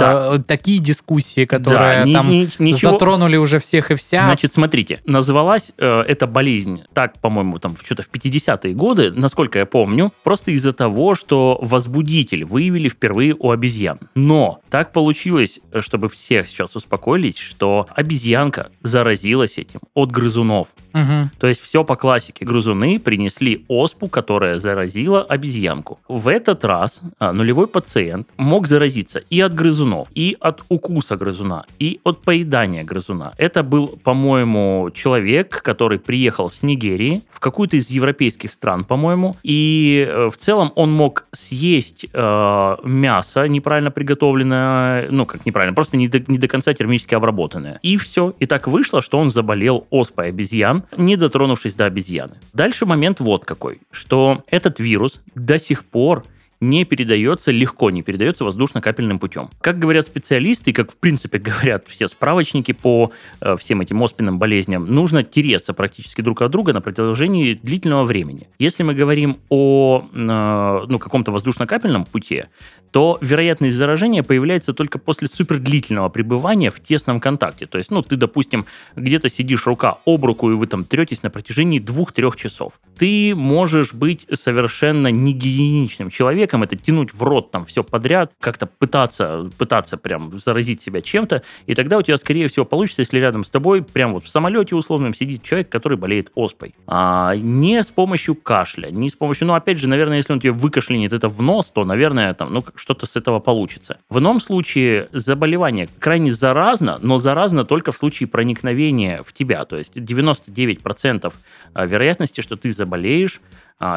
[0.00, 0.38] Да.
[0.46, 4.24] такие дискуссии, которые Да, ни- там ни- ничего- затронули уже всех и вся.
[4.24, 9.66] Значит, смотрите, называлась э, эта болезнь так, по-моему, там что-то в 50-е годы, насколько я
[9.66, 13.98] помню, просто из-за того, что возбудитель выявили впервые у обезьян.
[14.16, 20.68] Но так получилось, э, чтобы все сейчас успокоились, что обезьянка заразилась этим от грызунов.
[20.92, 21.30] Мгм.
[21.38, 22.44] То есть все по классике.
[22.44, 25.98] Грызуны принесли оспу, которая заразила обезьянку.
[26.08, 31.64] В этот раз а, нулевой пациент мог заразиться и от грызунов, и от укуса грызуна,
[31.78, 33.34] и от поедания грызуна.
[33.38, 40.06] Это был, по-моему, человек, который приехал с Нигерии в какую-то из европейских стран, по-моему, и
[40.08, 44.69] э, в целом он мог съесть э, мясо неправильно приготовленное,
[45.10, 47.78] ну как неправильно, просто не до, не до конца термически обработанное.
[47.82, 48.34] И все.
[48.38, 52.34] И так вышло, что он заболел оспой обезьян, не дотронувшись до обезьяны.
[52.52, 56.24] Дальше момент вот какой, что этот вирус до сих пор
[56.60, 59.50] не передается, легко не передается воздушно-капельным путем.
[59.60, 64.38] Как говорят специалисты, и как в принципе говорят все справочники по э, всем этим оспенным
[64.38, 68.48] болезням, нужно тереться практически друг от друга на протяжении длительного времени.
[68.58, 72.44] Если мы говорим о э, ну, каком-то воздушно-капельном пути,
[72.90, 77.66] то вероятность заражения появляется только после супердлительного пребывания в тесном контакте.
[77.66, 81.30] То есть, ну, ты, допустим, где-то сидишь рука об руку, и вы там третесь на
[81.30, 82.80] протяжении двух-трех часов.
[82.98, 89.50] Ты можешь быть совершенно негигиеничным человеком, это тянуть в рот там все подряд, как-то пытаться,
[89.58, 93.50] пытаться прям заразить себя чем-то, и тогда у тебя, скорее всего, получится, если рядом с
[93.50, 96.74] тобой, прям вот в самолете условном, сидит человек, который болеет оспой.
[96.86, 100.52] А не с помощью кашля, не с помощью, ну, опять же, наверное, если он тебе
[100.52, 103.98] выкашлянет это в нос, то, наверное, там, ну, что-то с этого получится.
[104.08, 109.64] В ином случае заболевание крайне заразно, но заразно только в случае проникновения в тебя.
[109.64, 111.32] То есть 99%
[111.74, 113.40] а, вероятности, что ты заболеешь,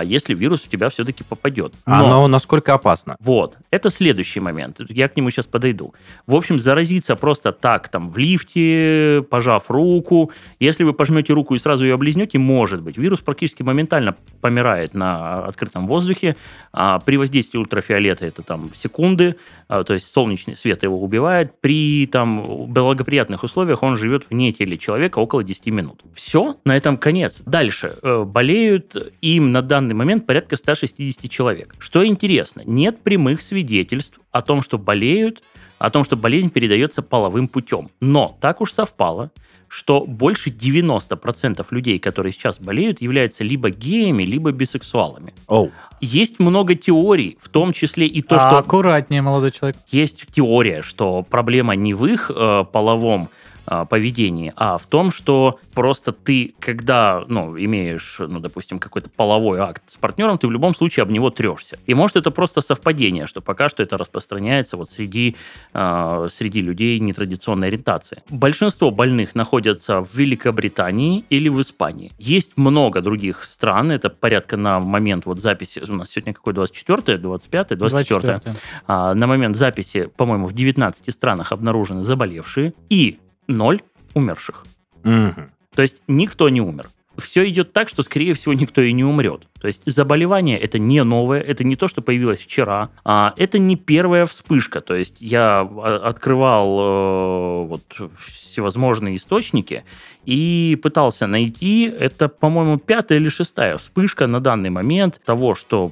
[0.03, 1.73] если вирус в тебя все-таки попадет.
[1.85, 3.15] А Но- Оно насколько опасно?
[3.19, 4.79] вот, это следующий момент.
[4.89, 5.93] Я к нему сейчас подойду.
[6.27, 10.31] В общем, заразиться просто так, там, в лифте, пожав руку.
[10.59, 12.97] Если вы пожмете руку и сразу ее облизнете, может быть.
[12.97, 16.35] Вирус практически моментально помирает на открытом воздухе.
[16.71, 19.35] А при воздействии ультрафиолета это там секунды,
[19.67, 21.59] а, то есть солнечный свет его убивает.
[21.61, 26.01] При там благоприятных условиях он живет вне тела человека около 10 минут.
[26.13, 27.41] Все, на этом конец.
[27.45, 27.95] Дальше.
[28.01, 31.73] Э, Болеют им на данный момент порядка 160 человек.
[31.79, 35.41] Что интересно, нет прямых свидетельств о том, что болеют,
[35.79, 37.89] о том, что болезнь передается половым путем.
[37.99, 39.31] Но так уж совпало,
[39.67, 45.33] что больше 90% людей, которые сейчас болеют, являются либо геями, либо бисексуалами.
[45.47, 45.71] Оу.
[46.01, 49.77] Есть много теорий, в том числе и то, А, что Аккуратнее, молодой человек.
[49.89, 53.29] есть теория, что проблема не в их э, половом
[53.67, 59.59] э, поведении, а в том, что просто ты, когда, ну, имеешь, ну, допустим, какой-то половой
[59.59, 61.77] акт с партнером, ты в любом случае об него трешься.
[61.85, 65.35] И может это просто совпадение, что пока что это распространяется вот среди,
[65.73, 68.23] э, среди людей нетрадиционной ориентации.
[68.29, 72.13] Большинство больных находятся в Великобритании или в Испании.
[72.17, 77.17] Есть много других стран, это порядка на момент вот записи, у нас сегодня какой 24
[77.17, 78.55] 25 24 24-е.
[78.87, 83.81] а, на момент записи, по-моему, в 19 странах обнаружены заболевшие и ноль
[84.13, 84.65] умерших.
[85.03, 85.51] Мгм.
[85.75, 86.89] То есть никто не умер.
[87.17, 89.47] Все идет так, что, скорее всего, никто и не умрет.
[89.63, 93.77] То есть заболевание это не новое, это не то, что появилось вчера, а это не
[93.77, 94.81] первая вспышка.
[94.81, 99.85] То есть я а, открывал э, вот всевозможные источники
[100.25, 105.91] и пытался найти, это, по-моему, пятая или шестая вспышка на данный момент того, что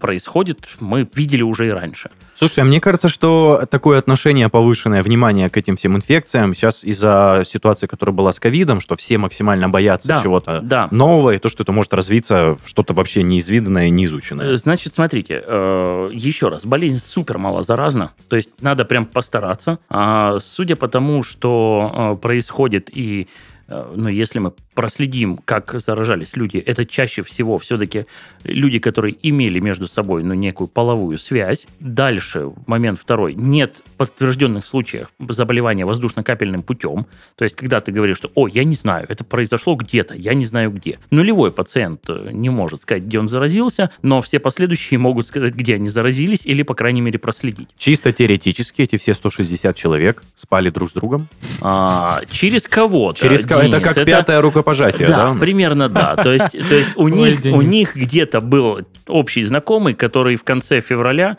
[0.00, 2.10] происходит, мы видели уже и раньше.
[2.34, 7.42] Слушай, а мне кажется, что такое отношение, повышенное внимание к этим всем инфекциям сейчас из-за
[7.46, 10.88] ситуации, которая была с ковидом, что все максимально боятся Да, чего-то да.
[10.90, 14.56] нового, и то, что это может развиться в что-то вообще неизведанное, Э, неизученное.
[14.56, 19.78] Значит, смотрите, э, еще раз, болезнь супер мало заразна, то есть надо прям постараться.
[19.88, 23.26] А судя по тому, что э, происходит и э,
[23.70, 28.06] ну, если мы проследим, как заражались люди, это чаще всего все-таки
[28.44, 31.66] люди, которые имели между собой ну, некую половую связь.
[31.78, 37.06] Дальше, момент второй, нет подтвержденных случаев заболевания воздушно-капельным путем.
[37.36, 40.44] То есть, когда ты говоришь, что, о, я не знаю, это произошло где-то, я не
[40.44, 40.98] знаю где.
[41.10, 45.74] Нулевой пациент э, не может сказать, где он заразился, но все последующие могут сказать, где
[45.74, 47.68] они заразились, или, по крайней мере, проследить.
[47.76, 51.28] Чисто теоретически эти все 160 человек спали друг с другом.
[51.60, 53.20] А, через кого-то.
[53.20, 55.40] Через ко- это как пятое рукопожатие, Да, да?
[55.40, 56.16] примерно да.
[56.22, 60.80] То есть, то есть у, них, у них где-то был общий знакомый, который в конце
[60.80, 61.36] февраля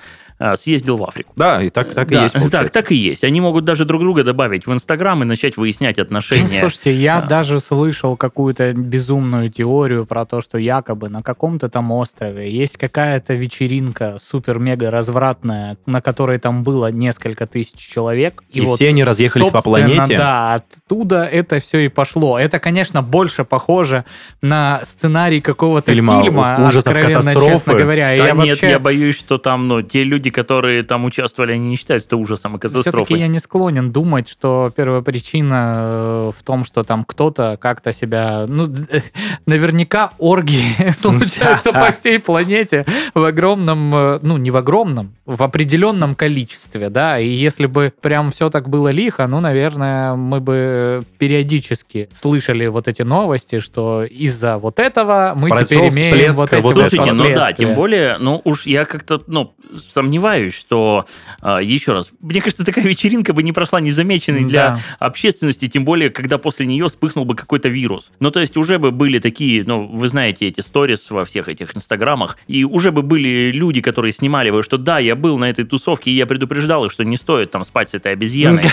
[0.55, 1.33] съездил в Африку.
[1.35, 2.73] Да, и так, так и Да, есть, так, получается.
[2.73, 3.23] так и есть.
[3.23, 6.59] Они могут даже друг друга добавить в Инстаграм и начать выяснять отношения.
[6.61, 7.27] Слушайте, я Да.
[7.27, 13.33] даже слышал какую-то безумную теорию про то, что якобы на каком-то там острове есть какая-то
[13.35, 18.43] вечеринка супер-мега развратная, на которой там было несколько тысяч человек.
[18.49, 20.17] И все они разъехались по планете.
[20.17, 22.39] Да, оттуда это все и пошло.
[22.39, 24.05] Это, конечно, больше похоже
[24.41, 27.51] на сценарий какого-то Фильма фильма, ужасов, откровенно, катастрофы.
[27.51, 28.15] честно говоря.
[28.15, 28.69] И Да я нет, вообще...
[28.69, 32.55] я боюсь, что там, ну, те люди, которые там участвовали, они не считают это ужасом
[32.55, 33.19] и Все-таки катастрофой.
[33.19, 38.45] я не склонен думать, что первая причина э, в том, что там кто-то как-то себя...
[38.47, 38.67] Ну,
[39.45, 43.93] наверняка оргии случаются по всей планете в огромном...
[43.95, 48.69] э, Ну, не в огромном, в определенном количестве, да, и если бы прям все так
[48.69, 55.33] было лихо, ну, наверное, мы бы периодически слышали вот эти новости, что из-за вот этого
[55.35, 58.85] мы Произошел теперь имеем вот эти вот Слушайте, ну да, тем более, ну уж я
[58.85, 60.20] как-то, ну, сомневаюсь,
[60.53, 61.05] что,
[61.41, 64.79] а, еще раз, мне кажется, такая вечеринка бы не прошла незамеченной для Да.
[64.99, 68.11] общественности, тем более, когда после нее вспыхнул бы какой-то вирус.
[68.19, 71.75] Ну, то есть уже бы были такие, ну, вы знаете эти сторис во всех этих
[71.75, 75.65] инстаграмах, и уже бы были люди, которые снимали бы, что да, я был на этой
[75.65, 78.63] тусовке, и я предупреждал их, что не стоит там спать с этой обезьяной.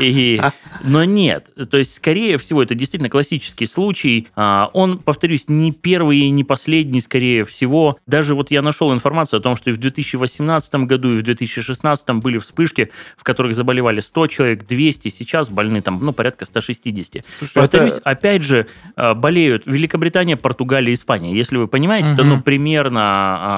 [0.00, 0.40] И-
[0.82, 1.46] Но нет.
[1.70, 4.28] То есть, скорее всего, это действительно классический случай.
[4.36, 7.98] А, Он, повторюсь, не первый и не последний, скорее всего.
[8.06, 12.10] Даже вот я нашел информацию о том, что и в 2018 году, и в 2016
[12.20, 15.08] были вспышки, в которых заболевали 100 человек, 200.
[15.08, 17.24] Сейчас больны там, ну, порядка 160.
[17.38, 18.66] Слушай, Повторюсь, это- опять же,
[18.96, 21.34] э, болеют Великобритания, Португалия, Испания.
[21.36, 22.30] Если вы понимаете, это, Мгм.
[22.36, 23.00] ну, примерно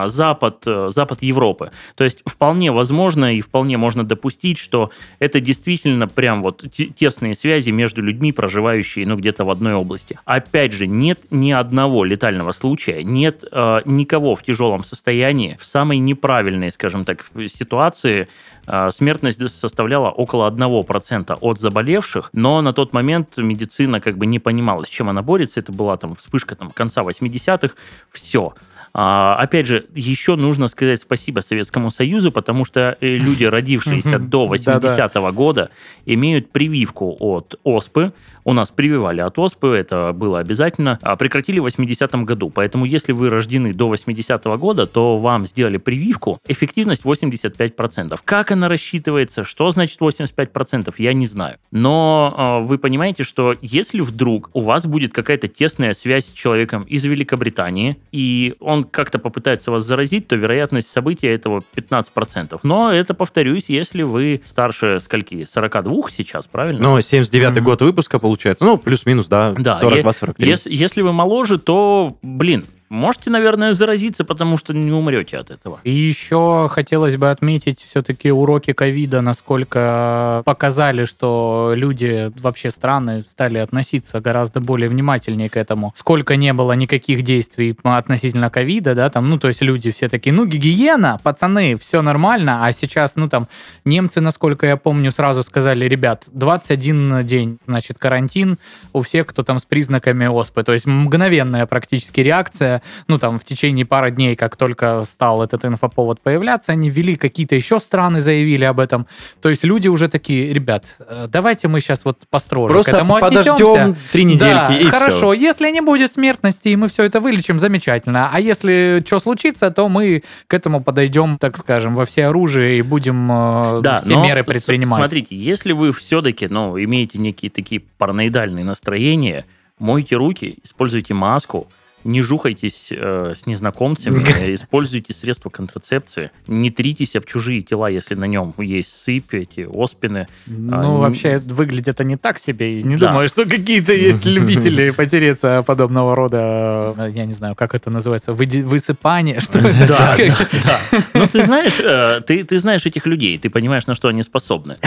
[0.04, 1.70] а, запад, э, запад Европы.
[1.94, 7.34] То есть вполне возможно и вполне можно допустить, что это действительно прям вот те- тесные
[7.34, 10.18] связи между людьми, проживающими, ну, где-то в одной области.
[10.24, 15.98] Опять же, нет ни одного летального случая, нет э, никого в тяжелом состоянии, в самой
[15.98, 17.15] неправильной, скажем так,
[17.48, 18.28] ситуации,
[18.66, 24.38] э, смертность составляла около 1% от заболевших, но на тот момент медицина как бы не
[24.38, 25.60] понимала, с чем она борется.
[25.60, 27.74] Это была там вспышка там, конца 80-х.
[28.10, 28.54] Все.
[28.98, 34.48] А, опять же, еще нужно сказать спасибо Советскому Союзу, потому что э, люди, родившиеся до
[34.48, 34.96] Да-да.
[34.96, 35.68] 80-го года,
[36.06, 38.14] имеют прививку от оспы.
[38.46, 41.00] У нас прививали от оспы, это было обязательно.
[41.02, 42.48] А прекратили в 80-м году.
[42.48, 46.38] Поэтому, если вы рождены до 80-го года, то вам сделали прививку.
[46.46, 48.16] Эффективность 85%.
[48.24, 51.56] Как она рассчитывается, что значит 85%, я не знаю.
[51.72, 56.84] Но э, вы понимаете, что если вдруг у вас будет какая-то тесная связь с человеком
[56.84, 62.60] из Великобритании, и он как-то попытается вас заразить, то вероятность события этого 15%.
[62.62, 65.44] Но это, повторюсь, если вы старше скольки?
[65.44, 66.80] 42 сейчас, правильно?
[66.80, 67.64] Ну, 79-й Мгм.
[67.64, 68.35] год выпуска получается.
[68.60, 70.34] Ну, плюс-минус, да, Да, 42-43.
[70.46, 75.80] Ес- если вы моложе, то, блин, можете, наверное, заразиться, потому что не умрете от этого.
[75.84, 83.58] И еще хотелось бы отметить все-таки уроки ковида, насколько показали, что люди, вообще страны, стали
[83.58, 85.92] относиться гораздо более внимательнее к этому.
[85.94, 90.32] Сколько не было никаких действий относительно ковида, да, там, ну, то есть люди все такие,
[90.32, 93.48] ну, гигиена, пацаны, все нормально, а сейчас, ну, там,
[93.84, 98.58] немцы, насколько я помню, сразу сказали, ребят, 21 день, значит, карантин
[98.92, 102.75] у всех, кто там с признаками оспы, то есть мгновенная практически реакция,
[103.08, 107.54] ну, там, в течение пары дней, как только стал этот инфоповод появляться, они ввели какие-то
[107.54, 109.06] еще страны, заявили об этом.
[109.40, 113.18] То есть люди уже такие, ребят, э, давайте мы сейчас вот построже к Просто этому
[113.20, 113.96] подождем отнесемся.
[114.12, 115.16] три недельки Да, и хорошо.
[115.16, 115.32] всё.
[115.32, 118.30] Если не будет смертности, и мы все это вылечим, замечательно.
[118.32, 122.82] А если что случится, то мы к этому подойдем, так скажем, во все оружие и
[122.82, 124.98] будем э, Да, все меры предпринимать.
[124.98, 129.44] Смотрите, если вы все-таки, ну, имеете некие такие параноидальные настроения,
[129.78, 131.68] мойте руки, используйте маску,
[132.06, 138.14] не жухайтесь э, с незнакомцами, э, используйте средства контрацепции, не тритесь об чужие тела, если
[138.14, 140.28] на нем есть сыпь, эти оспины.
[140.46, 142.80] Ну, А, вообще, выглядит они так себе.
[142.80, 143.08] И не Да.
[143.08, 148.32] думаю, что какие-то есть любители потереться подобного рода, э, я не знаю, как это называется,
[148.32, 149.68] выди- высыпание, что ли?
[149.88, 150.80] Да, да, да.
[151.14, 154.78] Ну, ты знаешь, э, ты, знаешь этих людей, ты понимаешь, на что они способны.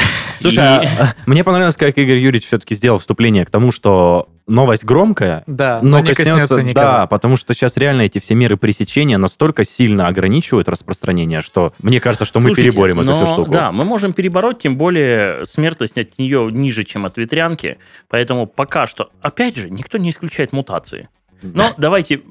[0.42, 5.44] Слушай, а, мне понравилось, как Игорь Юрьевич все-таки сделал вступление к тому, что новость громкая,
[5.48, 6.86] Да, но, но не коснется коснется, никого.
[6.88, 12.00] да, потому что сейчас реально эти все меры пресечения настолько сильно ограничивают распространение, что мне
[12.00, 13.52] кажется, что мы Слушайте, переборем эту но, всю штуку.
[13.52, 17.78] Да, мы можем перебороть, тем более смертность от нее ниже, чем от ветрянки.
[18.10, 21.10] Поэтому пока что, опять же, никто не исключает мутации.
[21.42, 22.22] Но давайте...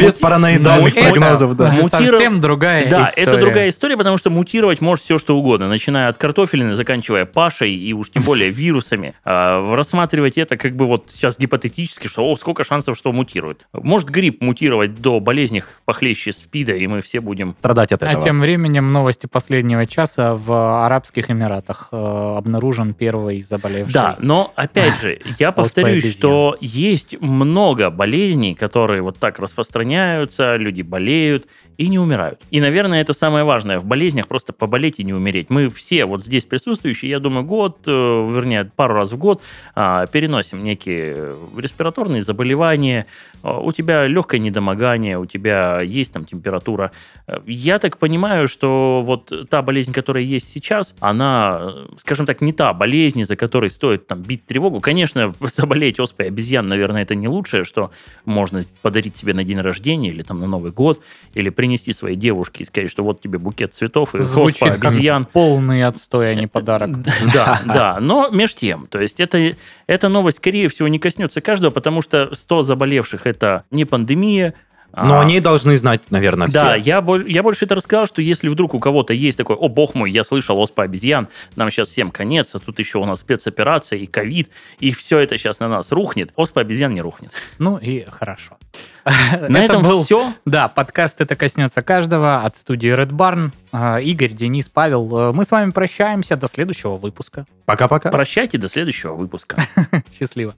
[0.00, 1.72] Без параноидальных Ну, это- прогнозов, да.
[1.88, 3.26] Совсем другая Да, история.
[3.26, 7.74] это другая история, потому что мутировать может все что угодно, начиная от картофелины, заканчивая пашей
[7.74, 9.14] и уж тем более вирусами.
[9.24, 13.68] А, Рассматривать это как бы вот сейчас гипотетически, что о, сколько шансов, что мутирует.
[13.74, 17.54] Может грипп мутировать до болезней похлеще СПИДа, и мы все будем...
[17.58, 18.24] Страдать от А этого.
[18.24, 23.92] тем временем новости последнего часа в Арабских Эмиратах э, обнаружен первый заболевший.
[23.92, 30.82] Да, но опять же, я повторюсь, что есть много болезней, которые вот так распространяются, люди
[30.82, 31.46] болеют
[31.78, 32.40] и не умирают.
[32.50, 35.48] И, наверное, это самое важное в болезнях, просто поболеть и не умереть.
[35.48, 39.40] Мы все вот здесь присутствующие, я думаю, год, э, вернее, пару раз в год
[39.76, 43.06] а, переносим некие респираторные заболевания,
[43.42, 46.90] А, у тебя легкое недомогание, у тебя есть там температура.
[47.28, 52.40] Э, Я так понимаю, что вот та болезнь, которая есть сейчас, она, э, скажем так,
[52.40, 54.80] не та болезнь, из-за которой стоит там бить тревогу.
[54.80, 57.92] Конечно, заболеть оспой обезьян, наверное, это не лучшее, что
[58.24, 61.00] можно подарить себе на день рождения или там на Новый год,
[61.34, 65.26] или принести своей девушке и сказать, что вот тебе букет цветов и Звучит как обезьян.
[65.26, 67.02] полный отстой, а не подарок.
[67.32, 69.54] Да, да, но меж тем, то есть это,
[69.86, 74.54] эта новость, скорее всего, не коснется каждого, потому что 100 заболевших– это не пандемия.
[74.94, 76.82] Но а- они должны знать, наверное, да, все.
[76.82, 79.94] я, боль- я больше это рассказал, что если вдруг у кого-то есть такой, о бог
[79.94, 83.98] мой, я слышал оспа обезьян, нам сейчас всем конец, а тут еще у нас спецоперация
[83.98, 87.32] и ковид, и все это сейчас на нас рухнет, оспа обезьян не рухнет.
[87.58, 88.56] Ну и хорошо.
[89.04, 90.34] На Это этом был, все.
[90.44, 93.50] да, подкаст «Это коснется каждого» от студии Red Barn.
[93.72, 96.36] А, Игорь, Денис, Павел, э, мы с вами прощаемся.
[96.36, 97.46] До следующего выпуска.
[97.64, 98.10] Пока-пока.
[98.10, 99.56] Прощайте до следующего выпуска.
[100.18, 100.54] Счастливо.